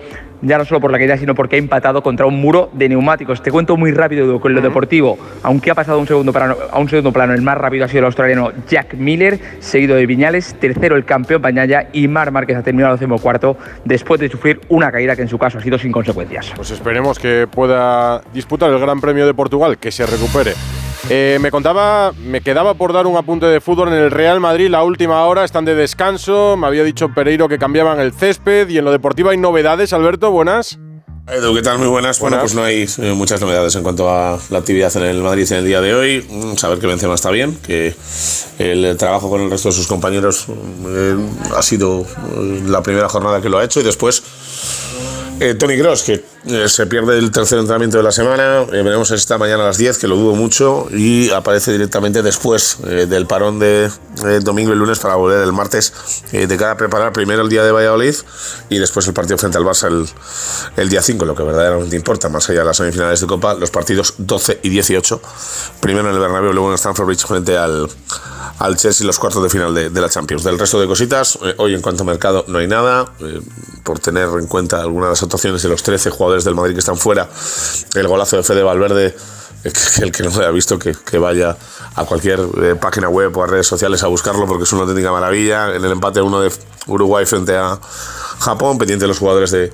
ya 0.45 0.59
no 0.59 0.65
solo 0.65 0.81
por 0.81 0.91
la 0.93 0.99
caída, 0.99 1.17
sino 1.17 1.35
porque 1.35 1.57
ha 1.57 1.59
empatado 1.59 2.03
contra 2.03 2.27
un 2.27 2.41
muro 2.41 2.71
de 2.73 2.89
neumáticos. 2.89 3.43
Te 3.43 3.51
cuento 3.51 3.77
muy 3.77 3.93
rápido 3.93 4.41
con 4.41 4.55
lo 4.55 4.61
deportivo, 4.61 5.19
aunque 5.43 5.71
ha 5.71 5.75
pasado 5.75 5.99
a 5.99 6.01
un 6.01 6.07
segundo 6.07 6.33
plano, 6.33 6.57
a 6.71 6.79
un 6.79 6.89
segundo 6.89 7.13
plano, 7.13 7.35
el 7.35 7.43
más 7.43 7.59
rápido 7.59 7.85
ha 7.85 7.89
sido 7.89 8.01
el 8.01 8.07
australiano 8.07 8.53
Jack 8.69 8.95
Miller, 8.95 9.39
seguido 9.61 9.97
de 9.97 10.07
Viñales, 10.07 10.55
tercero 10.61 10.97
el 10.97 11.05
campeón 11.05 11.43
Bañaya 11.43 11.89
y 11.93 12.09
Mar 12.09 12.31
Márquez 12.31 12.57
ha 12.57 12.63
terminado 12.63 12.95
el 12.95 13.21
cuarto 13.21 13.57
después 13.85 14.21
de 14.21 14.29
sufrir 14.29 14.61
una 14.69 14.91
caída 14.91 15.17
que 15.17 15.23
en 15.23 15.29
su 15.29 15.39
caso 15.39 15.59
ha 15.59 15.61
sido 15.61 15.79
sin 15.79 15.93
consecuencias. 15.93 16.53
Pues 16.57 16.71
esperemos 16.71 17.19
que 17.19 17.47
pueda 17.51 18.21
disputar 18.33 18.71
el 18.71 18.79
Gran 18.79 19.01
Premio 19.01 19.27
de 19.27 19.35
Portugal, 19.35 19.79
que 19.79 19.91
se 19.91 20.07
recupere. 20.07 20.53
Eh, 21.11 21.39
me 21.41 21.51
contaba, 21.51 22.13
me 22.13 22.41
quedaba 22.41 22.75
por 22.75 22.95
dar 22.95 23.07
un 23.07 23.17
apunte 23.17 23.45
de 23.45 23.61
fútbol 23.61 23.89
en 23.89 23.95
el 23.95 24.11
Real 24.11 24.41
Madrid, 24.41 24.71
la 24.71 24.83
última 24.83 25.23
hora, 25.27 25.45
están 25.45 25.67
de 25.67 25.75
descanso. 25.75 26.57
Me 26.57 26.67
había 26.67 26.83
dicho 26.83 27.11
Pereiro 27.15 27.47
que 27.47 27.59
cambiaban 27.59 28.01
el 28.01 28.13
césped 28.13 28.69
y 28.71 28.79
en 28.79 28.87
lo 28.87 28.91
deportivo 28.93 29.29
hay 29.29 29.37
novedades. 29.37 29.93
Alberto, 29.93 30.31
buenas. 30.31 30.79
Edu, 31.27 31.55
¿qué 31.55 31.63
tal? 31.63 31.79
Muy 31.79 31.89
buenas. 31.89 32.19
Bueno, 32.21 32.39
pues 32.41 32.55
no 32.55 32.65
hay 32.65 32.87
eh, 32.99 33.13
muchas 33.15 33.41
novedades 33.41 33.75
en 33.77 33.83
cuanto 33.83 34.11
a 34.11 34.39
la 34.49 34.59
actividad 34.59 34.95
en 34.97 35.05
el 35.05 35.23
Madrid 35.23 35.51
en 35.53 35.59
el 35.59 35.65
día 35.67 35.83
de 35.83 35.95
hoy. 35.95 36.27
Mm, 36.29 36.57
Saber 36.57 36.79
que 36.79 36.87
Benzema 36.87 37.15
está 37.15 37.31
bien, 37.31 37.57
que 37.67 37.95
el 38.59 38.97
trabajo 38.97 39.29
con 39.29 39.43
el 39.43 39.51
resto 39.51 39.69
de 39.69 39.75
sus 39.75 39.87
compañeros 39.87 40.47
eh, 40.87 41.17
ha 41.55 41.63
sido 41.63 42.07
la 42.67 42.83
primera 42.83 43.09
jornada 43.09 43.43
que 43.43 43.49
lo 43.51 43.59
ha 43.59 43.65
hecho 43.65 43.81
y 43.81 43.83
después 43.83 44.23
eh, 45.41 45.55
Tony 45.55 45.77
Cross, 45.77 46.05
que 46.05 46.24
eh, 46.47 46.69
se 46.69 46.87
pierde 46.87 47.19
el 47.19 47.31
tercer 47.31 47.59
entrenamiento 47.59 47.97
de 47.97 48.03
la 48.03 48.13
semana, 48.13 48.63
eh, 48.63 48.83
veremos 48.83 49.11
esta 49.11 49.39
mañana 49.39 49.63
a 49.63 49.67
las 49.67 49.79
10, 49.79 49.97
que 49.99 50.07
lo 50.07 50.17
dudo 50.17 50.35
mucho, 50.35 50.89
y 50.91 51.31
aparece 51.31 51.73
directamente 51.73 52.23
después 52.23 52.79
eh, 52.87 53.07
del 53.07 53.27
parón 53.27 53.59
de 53.59 53.91
eh, 54.25 54.41
domingo 54.43 54.73
y 54.73 54.77
lunes 54.77 54.99
para 54.99 55.17
volver 55.17 55.43
el 55.43 55.53
martes, 55.53 55.93
eh, 56.33 56.47
de 56.47 56.57
cara 56.57 56.73
a 56.73 56.77
preparar 56.77 57.13
primero 57.13 57.43
el 57.43 57.49
día 57.49 57.65
de 57.65 57.73
Valladolid 57.73 58.15
y 58.69 58.79
después 58.79 59.07
el 59.07 59.15
partido 59.15 59.39
frente 59.39 59.59
al 59.59 59.65
Barça 59.65 59.89
el, 59.89 60.09
el 60.77 60.89
día 60.89 61.03
5, 61.03 61.25
lo 61.25 61.35
que 61.35 61.43
verdaderamente 61.43 61.97
importa, 61.97 62.29
más 62.29 62.49
allá 62.49 62.61
de 62.61 62.67
las 62.67 62.77
semifinales 62.77 63.21
de 63.21 63.27
Copa, 63.27 63.55
los 63.55 63.71
partidos 63.71 64.15
12 64.19 64.61
y 64.63 64.69
18, 64.69 65.21
primero 65.81 66.09
en 66.09 66.15
el 66.15 66.21
Bernabéu, 66.21 66.53
luego 66.53 66.71
en 66.71 66.75
Stamford 66.75 67.07
Bridge 67.07 67.27
frente 67.27 67.57
al, 67.57 67.89
al 68.59 68.77
Chelsea 68.77 69.07
los 69.07 69.19
cuartos 69.19 69.43
de 69.43 69.51
final 69.51 69.75
de, 69.75 69.91
de 69.91 70.01
la 70.01 70.09
Champions. 70.09 70.45
Del 70.45 70.59
resto 70.59 70.81
de 70.81 70.87
cositas, 70.87 71.39
eh, 71.43 71.55
hoy 71.59 71.75
en 71.75 71.83
cuanto 71.83 72.03
a 72.03 72.07
mercado 72.07 72.45
no 72.49 72.59
hay 72.59 72.67
nada, 72.67 73.13
eh, 73.21 73.41
por 73.83 73.99
tener 73.99 74.29
en 74.39 74.47
cuenta 74.47 74.81
algunas 74.81 75.09
de 75.09 75.11
las 75.13 75.23
actuaciones 75.23 75.63
de 75.63 75.69
los 75.69 75.83
13 75.83 76.11
jugadores 76.11 76.45
del 76.45 76.55
Madrid 76.55 76.75
que 76.75 76.81
están 76.81 76.97
fuera, 76.97 77.29
el 77.95 78.09
golazo 78.09 78.37
de 78.37 78.43
Fede 78.43 78.63
Valverde, 78.63 79.15
el 80.03 80.13
que 80.13 80.23
no 80.23 80.31
lo 80.31 80.41
haya 80.41 80.51
visto, 80.51 80.79
que, 80.79 81.19
vaya 81.19 81.57
a 81.95 82.05
cualquier 82.05 82.41
eh, 82.63 82.75
página 82.75 83.09
web 83.09 83.37
o 83.37 83.43
a 83.43 83.47
redes 83.47 83.67
sociales 83.67 84.03
a 84.03 84.09
buscarlo, 84.09 84.47
porque 84.47 84.65
es 84.65 84.73
una 84.73 84.83
auténtica 84.83 85.11
maravilla. 85.11 85.75
En 85.75 85.85
el 85.85 85.93
empate 85.93 86.21
uno 86.21 86.41
de 86.41 86.53
Uruguay 86.87 87.25
frente 87.25 87.57
a 87.57 87.79
Japón, 88.41 88.79
pendiente 88.79 89.05
de 89.05 89.09
los 89.09 89.19
jugadores 89.19 89.51
de, 89.51 89.73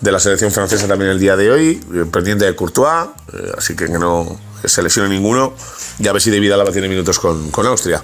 de 0.00 0.12
la 0.12 0.18
selección 0.18 0.50
francesa 0.50 0.88
también 0.88 1.10
el 1.10 1.20
día 1.20 1.36
de 1.36 1.50
hoy, 1.50 1.80
eh, 1.94 2.04
pendiente 2.10 2.46
de 2.46 2.56
Courtois, 2.56 3.08
eh, 3.32 3.52
así 3.56 3.76
que 3.76 3.86
que 3.86 3.98
no 3.98 4.38
se 4.64 4.82
lesione 4.82 5.08
ninguno 5.08 5.54
y 6.00 6.08
a 6.08 6.12
ver 6.12 6.20
si 6.20 6.32
David 6.32 6.52
Alaba 6.52 6.72
tiene 6.72 6.88
minutos 6.88 7.20
con, 7.20 7.50
con 7.50 7.64
Austria. 7.66 8.02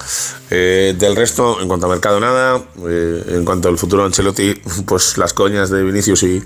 Del 0.48 1.16
resto, 1.16 1.60
en 1.60 1.66
cuanto 1.66 1.86
a 1.86 1.88
mercado, 1.88 2.20
nada. 2.20 2.62
En 2.86 3.44
cuanto 3.44 3.68
al 3.68 3.76
futuro 3.76 4.02
de 4.02 4.06
Ancelotti, 4.06 4.54
pues 4.86 5.18
las 5.18 5.32
coñas 5.32 5.70
de 5.70 5.82
Vinicius 5.82 6.22
y, 6.22 6.42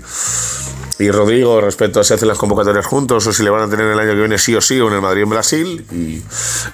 y 0.99 1.09
Rodrigo 1.11 1.61
respecto 1.61 2.01
a 2.01 2.03
si 2.03 2.13
hacen 2.13 2.27
las 2.27 2.37
convocatorias 2.37 2.85
juntos 2.85 3.25
o 3.25 3.33
si 3.33 3.41
le 3.41 3.49
van 3.49 3.63
a 3.63 3.69
tener 3.69 3.85
el 3.85 3.97
año 3.97 4.11
que 4.11 4.19
viene 4.19 4.37
sí 4.37 4.53
o 4.53 4.61
sí 4.61 4.79
o 4.81 4.89
en 4.89 4.95
el 4.95 5.01
Madrid 5.01 5.23
en 5.23 5.29
Brasil 5.29 5.85
y 5.91 6.21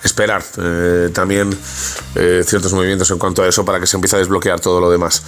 esperar 0.03 0.43
eh, 0.57 1.09
también 1.13 1.55
eh, 2.15 2.43
ciertos 2.45 2.73
movimientos 2.73 3.09
en 3.11 3.19
cuanto 3.19 3.43
a 3.43 3.47
eso 3.47 3.63
para 3.63 3.79
que 3.79 3.85
se 3.85 3.97
empiece 3.97 4.15
a 4.15 4.19
desbloquear 4.19 4.59
todo 4.59 4.81
lo 4.81 4.89
demás. 4.89 5.23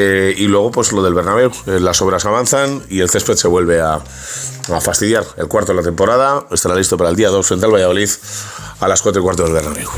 Eh, 0.00 0.34
y 0.36 0.46
luego 0.46 0.70
pues 0.70 0.92
lo 0.92 1.02
del 1.02 1.12
Bernabéu, 1.14 1.50
Eh, 1.66 1.80
las 1.80 2.00
obras 2.02 2.24
avanzan 2.24 2.82
y 2.88 3.00
el 3.00 3.10
césped 3.10 3.34
se 3.34 3.48
vuelve 3.48 3.80
a, 3.80 3.94
a 3.94 4.80
fastidiar. 4.80 5.24
El 5.36 5.48
cuarto 5.48 5.72
de 5.72 5.78
la 5.78 5.82
temporada 5.84 6.44
estará 6.52 6.76
listo 6.76 6.96
para 6.96 7.10
el 7.10 7.16
día 7.16 7.28
2 7.30 7.44
frente 7.46 7.66
al 7.66 7.72
Valladolid 7.72 8.08
a 8.80 8.86
las 8.88 9.02
4 9.02 9.20
y 9.20 9.24
cuarto 9.24 9.42
del 9.42 9.52
Bernabéu. 9.54 9.88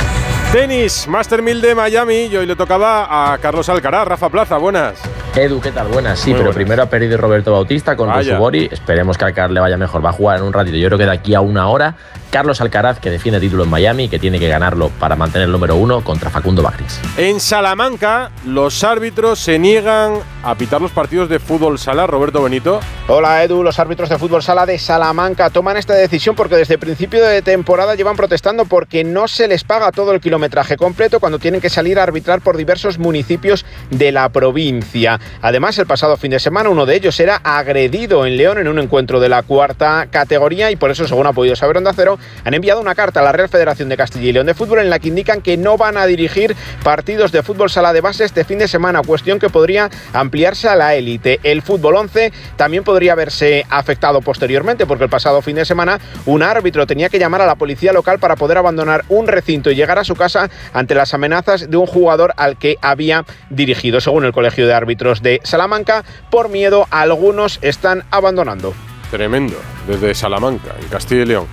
Tenis, 0.52 1.06
Master 1.06 1.42
1000 1.42 1.60
de 1.60 1.74
Miami 1.74 2.22
y 2.24 2.36
hoy 2.36 2.46
le 2.46 2.56
tocaba 2.56 3.32
a 3.34 3.38
Carlos 3.38 3.68
Alcaraz. 3.68 4.08
Rafa 4.08 4.30
Plaza, 4.30 4.56
buenas. 4.56 4.98
Edu, 5.36 5.60
¿qué 5.60 5.70
tal? 5.70 5.86
Buenas, 5.88 6.18
sí, 6.18 6.30
Muy 6.30 6.38
pero 6.38 6.44
buenas. 6.46 6.54
primero 6.56 6.82
ha 6.82 6.86
perdido 6.86 7.16
Roberto 7.18 7.52
Bautista 7.52 7.94
con 7.96 8.08
Vaya. 8.08 8.36
Bori. 8.38 8.68
Esperemos 8.72 9.16
que 9.16 9.24
a 9.24 9.28
Alcaraz 9.28 9.50
le 9.52 9.60
vaya 9.60 9.76
mejor. 9.76 10.04
Va 10.04 10.10
a 10.10 10.12
jugar 10.12 10.38
en 10.38 10.44
un 10.44 10.52
ratito. 10.52 10.76
Yo 10.76 10.88
creo 10.88 10.98
que 10.98 11.04
de 11.04 11.12
aquí 11.12 11.34
a 11.34 11.40
una 11.40 11.68
hora, 11.68 11.94
Carlos 12.30 12.60
Alcaraz, 12.60 13.00
que 13.00 13.10
defiende 13.10 13.40
título 13.40 13.64
en 13.64 13.70
Miami, 13.70 14.08
que 14.08 14.18
tiene 14.18 14.38
que 14.38 14.48
ganarlo 14.48 14.90
para 15.00 15.16
mantener 15.16 15.46
el 15.46 15.52
número 15.52 15.76
uno 15.76 16.02
contra 16.02 16.30
Facundo 16.30 16.62
Bagris. 16.62 17.00
En 17.16 17.40
Salamanca, 17.40 18.30
los 18.46 18.84
árbitros 18.84 19.38
se 19.40 19.58
niegan 19.58 20.20
a 20.42 20.54
pitar 20.54 20.80
los 20.80 20.92
partidos 20.92 21.28
de 21.28 21.38
fútbol 21.38 21.78
sala. 21.78 22.06
Roberto 22.06 22.42
Benito. 22.42 22.80
Hola 23.08 23.42
Edu, 23.42 23.62
los 23.62 23.78
árbitros 23.78 24.08
de 24.08 24.18
fútbol 24.18 24.42
sala 24.42 24.64
de 24.64 24.78
Salamanca 24.78 25.50
toman 25.50 25.76
esta 25.76 25.94
decisión 25.94 26.36
porque 26.36 26.56
desde 26.56 26.78
principio 26.78 27.24
de 27.24 27.42
temporada 27.42 27.96
llevan 27.96 28.16
protestando 28.16 28.64
porque 28.64 29.02
no 29.02 29.26
se 29.26 29.48
les 29.48 29.64
paga 29.64 29.90
todo 29.90 30.12
el 30.12 30.20
kilometraje 30.20 30.76
completo 30.76 31.18
cuando 31.18 31.38
tienen 31.38 31.60
que 31.60 31.68
salir 31.68 31.98
a 31.98 32.04
arbitrar 32.04 32.40
por 32.40 32.56
diversos 32.56 32.98
municipios 32.98 33.66
de 33.90 34.12
la 34.12 34.28
provincia. 34.28 35.18
Además, 35.42 35.76
el 35.78 35.86
pasado 35.86 36.16
fin 36.16 36.30
de 36.30 36.38
semana 36.38 36.68
uno 36.68 36.86
de 36.86 36.94
ellos 36.94 37.18
era 37.18 37.36
agredido 37.36 38.24
en 38.24 38.36
León 38.36 38.58
en 38.58 38.68
un 38.68 38.78
encuentro 38.78 39.18
de 39.18 39.28
la 39.28 39.42
cuarta 39.42 40.06
categoría 40.10 40.70
y 40.70 40.76
por 40.76 40.90
eso, 40.90 41.06
según 41.06 41.26
ha 41.26 41.32
podido 41.32 41.56
saber 41.56 41.76
Onda 41.76 41.92
Cero, 41.94 42.19
han 42.44 42.54
enviado 42.54 42.80
una 42.80 42.94
carta 42.94 43.20
a 43.20 43.22
la 43.22 43.32
Real 43.32 43.48
Federación 43.48 43.88
de 43.88 43.96
Castilla 43.96 44.28
y 44.28 44.32
León 44.32 44.46
de 44.46 44.54
Fútbol 44.54 44.80
en 44.80 44.90
la 44.90 44.98
que 44.98 45.08
indican 45.08 45.40
que 45.42 45.56
no 45.56 45.76
van 45.76 45.96
a 45.96 46.06
dirigir 46.06 46.56
partidos 46.82 47.32
de 47.32 47.42
fútbol 47.42 47.70
sala 47.70 47.92
de 47.92 48.00
base 48.00 48.24
este 48.24 48.44
fin 48.44 48.58
de 48.58 48.68
semana, 48.68 49.02
cuestión 49.02 49.38
que 49.38 49.50
podría 49.50 49.90
ampliarse 50.12 50.68
a 50.68 50.76
la 50.76 50.94
élite. 50.94 51.40
El 51.42 51.62
fútbol 51.62 51.96
11 51.96 52.32
también 52.56 52.84
podría 52.84 53.12
haberse 53.12 53.64
afectado 53.68 54.20
posteriormente 54.20 54.86
porque 54.86 55.04
el 55.04 55.10
pasado 55.10 55.42
fin 55.42 55.56
de 55.56 55.64
semana 55.64 55.98
un 56.26 56.42
árbitro 56.42 56.86
tenía 56.86 57.08
que 57.08 57.18
llamar 57.18 57.42
a 57.42 57.46
la 57.46 57.56
policía 57.56 57.92
local 57.92 58.18
para 58.18 58.36
poder 58.36 58.58
abandonar 58.58 59.04
un 59.08 59.26
recinto 59.26 59.70
y 59.70 59.74
llegar 59.74 59.98
a 59.98 60.04
su 60.04 60.14
casa 60.14 60.50
ante 60.72 60.94
las 60.94 61.14
amenazas 61.14 61.70
de 61.70 61.76
un 61.76 61.86
jugador 61.86 62.34
al 62.36 62.56
que 62.58 62.76
había 62.82 63.24
dirigido. 63.48 64.00
Según 64.00 64.24
el 64.24 64.32
Colegio 64.32 64.66
de 64.66 64.74
Árbitros 64.74 65.22
de 65.22 65.40
Salamanca, 65.44 66.04
por 66.30 66.48
miedo 66.48 66.86
algunos 66.90 67.58
están 67.62 68.04
abandonando. 68.10 68.74
Tremendo, 69.10 69.56
desde 69.88 70.14
Salamanca, 70.14 70.74
en 70.80 70.88
Castilla 70.88 71.22
y 71.22 71.26
León. 71.26 71.46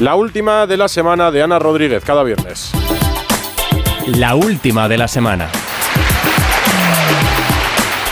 La 0.00 0.14
última 0.14 0.66
de 0.66 0.76
la 0.76 0.88
semana 0.88 1.30
de 1.30 1.42
Ana 1.42 1.58
Rodríguez, 1.58 2.04
cada 2.04 2.22
viernes. 2.22 2.72
La 4.06 4.34
última 4.36 4.88
de 4.88 4.96
la 4.96 5.08
semana. 5.08 5.48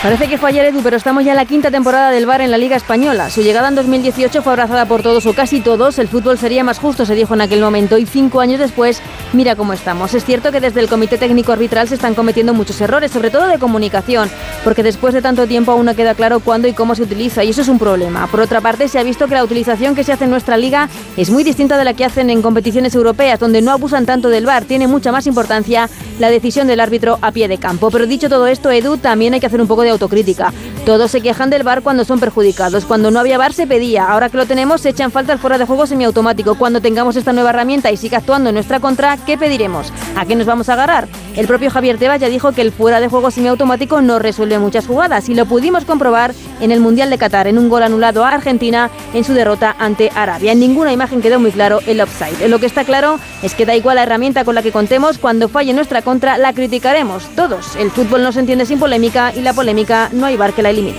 Parece 0.03 0.29
que 0.29 0.37
fue 0.37 0.49
ayer 0.49 0.65
Edu, 0.65 0.81
pero 0.83 0.95
estamos 0.95 1.25
ya 1.25 1.31
en 1.31 1.37
la 1.37 1.45
quinta 1.45 1.71
temporada 1.71 2.11
del 2.11 2.27
VAR 2.27 2.41
en 2.41 2.51
la 2.51 2.59
Liga 2.59 2.75
Española. 2.75 3.31
Su 3.31 3.41
llegada 3.41 3.67
en 3.67 3.73
2018 3.73 4.43
fue 4.43 4.53
abrazada 4.53 4.85
por 4.85 5.01
todos 5.01 5.25
o 5.25 5.33
casi 5.33 5.59
todos. 5.59 5.97
El 5.97 6.07
fútbol 6.07 6.37
sería 6.37 6.63
más 6.63 6.77
justo, 6.77 7.03
se 7.03 7.15
dijo 7.15 7.33
en 7.33 7.41
aquel 7.41 7.61
momento, 7.61 7.97
y 7.97 8.05
cinco 8.05 8.39
años 8.39 8.59
después, 8.59 9.01
mira 9.33 9.55
cómo 9.55 9.73
estamos. 9.73 10.13
Es 10.13 10.23
cierto 10.23 10.51
que 10.51 10.59
desde 10.59 10.81
el 10.81 10.87
Comité 10.87 11.17
Técnico 11.17 11.51
Arbitral 11.51 11.87
se 11.87 11.95
están 11.95 12.13
cometiendo 12.13 12.53
muchos 12.53 12.79
errores, 12.79 13.11
sobre 13.11 13.31
todo 13.31 13.47
de 13.47 13.57
comunicación, 13.57 14.29
porque 14.63 14.83
después 14.83 15.15
de 15.15 15.23
tanto 15.23 15.47
tiempo 15.47 15.71
aún 15.71 15.87
no 15.87 15.95
queda 15.95 16.13
claro 16.13 16.41
cuándo 16.41 16.67
y 16.67 16.73
cómo 16.73 16.93
se 16.93 17.01
utiliza, 17.01 17.43
y 17.43 17.49
eso 17.49 17.61
es 17.61 17.67
un 17.67 17.79
problema. 17.79 18.27
Por 18.27 18.41
otra 18.41 18.61
parte, 18.61 18.87
se 18.89 18.99
ha 18.99 19.03
visto 19.03 19.27
que 19.27 19.33
la 19.33 19.43
utilización 19.43 19.95
que 19.95 20.03
se 20.03 20.13
hace 20.13 20.25
en 20.25 20.29
nuestra 20.29 20.57
liga 20.57 20.89
es 21.17 21.31
muy 21.31 21.43
distinta 21.43 21.75
de 21.75 21.85
la 21.85 21.95
que 21.95 22.05
hacen 22.05 22.29
en 22.29 22.43
competiciones 22.43 22.93
europeas, 22.93 23.39
donde 23.39 23.63
no 23.63 23.71
abusan 23.71 24.05
tanto 24.05 24.29
del 24.29 24.45
VAR. 24.45 24.65
Tiene 24.65 24.87
mucha 24.87 25.11
más 25.11 25.25
importancia 25.25 25.89
la 26.19 26.29
decisión 26.29 26.67
del 26.67 26.81
árbitro 26.81 27.17
a 27.21 27.31
pie 27.31 27.47
de 27.47 27.57
campo. 27.57 27.89
Pero 27.89 28.05
dicho 28.05 28.29
todo 28.29 28.45
esto, 28.45 28.69
Edu, 28.69 28.97
también 28.97 29.33
hay 29.33 29.39
que 29.39 29.47
hacer 29.47 29.59
un 29.59 29.67
poco 29.67 29.81
de 29.81 29.87
autocrítica. 29.97 30.53
Todos 30.85 31.11
se 31.11 31.21
quejan 31.21 31.49
del 31.49 31.63
VAR 31.63 31.81
cuando 31.81 32.05
son 32.05 32.19
perjudicados. 32.19 32.85
Cuando 32.85 33.11
no 33.11 33.19
había 33.19 33.37
VAR 33.37 33.53
se 33.53 33.67
pedía. 33.67 34.05
Ahora 34.05 34.29
que 34.29 34.37
lo 34.37 34.45
tenemos, 34.45 34.81
se 34.81 34.89
echan 34.89 35.11
falta 35.11 35.33
el 35.33 35.39
fuera 35.39 35.57
de 35.57 35.65
juego 35.65 35.85
semiautomático. 35.85 36.55
Cuando 36.55 36.81
tengamos 36.81 37.15
esta 37.15 37.33
nueva 37.33 37.49
herramienta 37.49 37.91
y 37.91 37.97
siga 37.97 38.19
actuando 38.19 38.49
en 38.49 38.55
nuestra 38.55 38.79
contra, 38.79 39.17
¿qué 39.17 39.37
pediremos? 39.37 39.91
¿A 40.15 40.25
qué 40.25 40.35
nos 40.35 40.45
vamos 40.45 40.69
a 40.69 40.73
agarrar? 40.73 41.07
El 41.35 41.47
propio 41.47 41.69
Javier 41.69 41.97
Tebas 41.97 42.21
ya 42.21 42.29
dijo 42.29 42.51
que 42.51 42.61
el 42.61 42.71
fuera 42.71 42.99
de 42.99 43.09
juego 43.09 43.31
semiautomático 43.31 44.01
no 44.01 44.19
resuelve 44.19 44.57
muchas 44.59 44.87
jugadas 44.87 45.29
y 45.29 45.35
lo 45.35 45.45
pudimos 45.45 45.85
comprobar 45.85 46.33
en 46.61 46.71
el 46.71 46.79
Mundial 46.79 47.09
de 47.09 47.17
Qatar, 47.17 47.47
en 47.47 47.57
un 47.57 47.69
gol 47.69 47.83
anulado 47.83 48.25
a 48.25 48.29
Argentina 48.29 48.89
en 49.13 49.23
su 49.23 49.33
derrota 49.33 49.75
ante 49.77 50.09
Arabia. 50.15 50.51
En 50.51 50.59
ninguna 50.59 50.93
imagen 50.93 51.21
quedó 51.21 51.39
muy 51.39 51.51
claro 51.51 51.79
el 51.85 52.01
offside. 52.01 52.47
Lo 52.47 52.59
que 52.59 52.65
está 52.65 52.83
claro 52.83 53.19
es 53.43 53.53
que 53.53 53.65
da 53.65 53.75
igual 53.75 53.97
la 53.97 54.03
herramienta 54.03 54.45
con 54.45 54.55
la 54.55 54.63
que 54.63 54.71
contemos, 54.71 55.17
cuando 55.17 55.49
falle 55.49 55.73
nuestra 55.73 56.01
contra 56.01 56.37
la 56.37 56.53
criticaremos 56.53 57.23
todos. 57.35 57.75
El 57.75 57.91
fútbol 57.91 58.23
no 58.23 58.31
se 58.31 58.39
entiende 58.39 58.65
sin 58.65 58.79
polémica 58.79 59.31
y 59.35 59.41
la 59.41 59.53
polémica 59.53 59.76
no 60.13 60.25
hay 60.25 60.37
bar 60.37 60.53
que 60.53 60.63
la 60.63 60.69
elimine. 60.71 60.97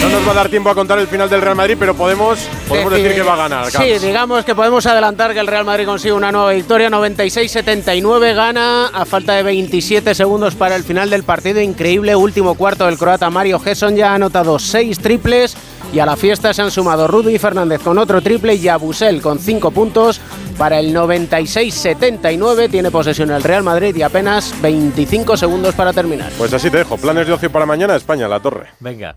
No 0.00 0.08
nos 0.10 0.26
va 0.26 0.32
a 0.32 0.34
dar 0.34 0.48
tiempo 0.48 0.70
a 0.70 0.74
contar 0.74 0.98
el 0.98 1.08
final 1.08 1.28
del 1.28 1.40
Real 1.40 1.56
Madrid, 1.56 1.76
pero 1.78 1.94
podemos, 1.94 2.38
podemos 2.68 2.92
decir 2.92 3.14
que 3.14 3.22
va 3.22 3.34
a 3.34 3.36
ganar. 3.36 3.66
Sí, 3.66 3.72
Carlos. 3.76 4.02
digamos 4.02 4.44
que 4.44 4.54
podemos 4.54 4.86
adelantar 4.86 5.34
que 5.34 5.40
el 5.40 5.46
Real 5.46 5.64
Madrid 5.64 5.84
consigue 5.84 6.12
una 6.12 6.30
nueva 6.30 6.52
victoria, 6.52 6.88
96-79, 6.90 8.34
gana 8.34 8.86
a 8.86 9.04
falta 9.04 9.34
de 9.34 9.42
27 9.42 10.14
segundos 10.14 10.54
para 10.54 10.76
el 10.76 10.84
final 10.84 11.10
del 11.10 11.24
partido. 11.24 11.60
Increíble, 11.60 12.14
último 12.14 12.54
cuarto 12.54 12.86
del 12.86 12.98
croata 12.98 13.30
Mario 13.30 13.58
Gesson 13.58 13.96
ya 13.96 14.12
ha 14.12 14.14
anotado 14.14 14.58
6 14.58 14.98
triples 15.00 15.56
y 15.92 15.98
a 15.98 16.06
la 16.06 16.16
fiesta 16.16 16.52
se 16.52 16.62
han 16.62 16.70
sumado 16.70 17.06
Rudy 17.08 17.38
Fernández 17.38 17.80
con 17.82 17.98
otro 17.98 18.20
triple 18.20 18.54
y 18.54 18.68
Abusel 18.68 19.20
con 19.22 19.38
5 19.38 19.70
puntos. 19.70 20.20
Para 20.58 20.80
el 20.80 20.94
96-79 20.94 22.70
tiene 22.70 22.90
posesión 22.90 23.30
el 23.30 23.42
Real 23.42 23.62
Madrid 23.62 23.94
y 23.94 24.02
apenas 24.02 24.54
25 24.62 25.36
segundos 25.36 25.74
para 25.74 25.92
terminar. 25.92 26.32
Pues 26.38 26.52
así 26.54 26.70
te 26.70 26.78
dejo. 26.78 26.96
Planes 26.96 27.26
de 27.26 27.34
ocio 27.34 27.52
para 27.52 27.66
mañana, 27.66 27.94
España, 27.94 28.26
la 28.26 28.40
torre. 28.40 28.68
Venga. 28.80 29.16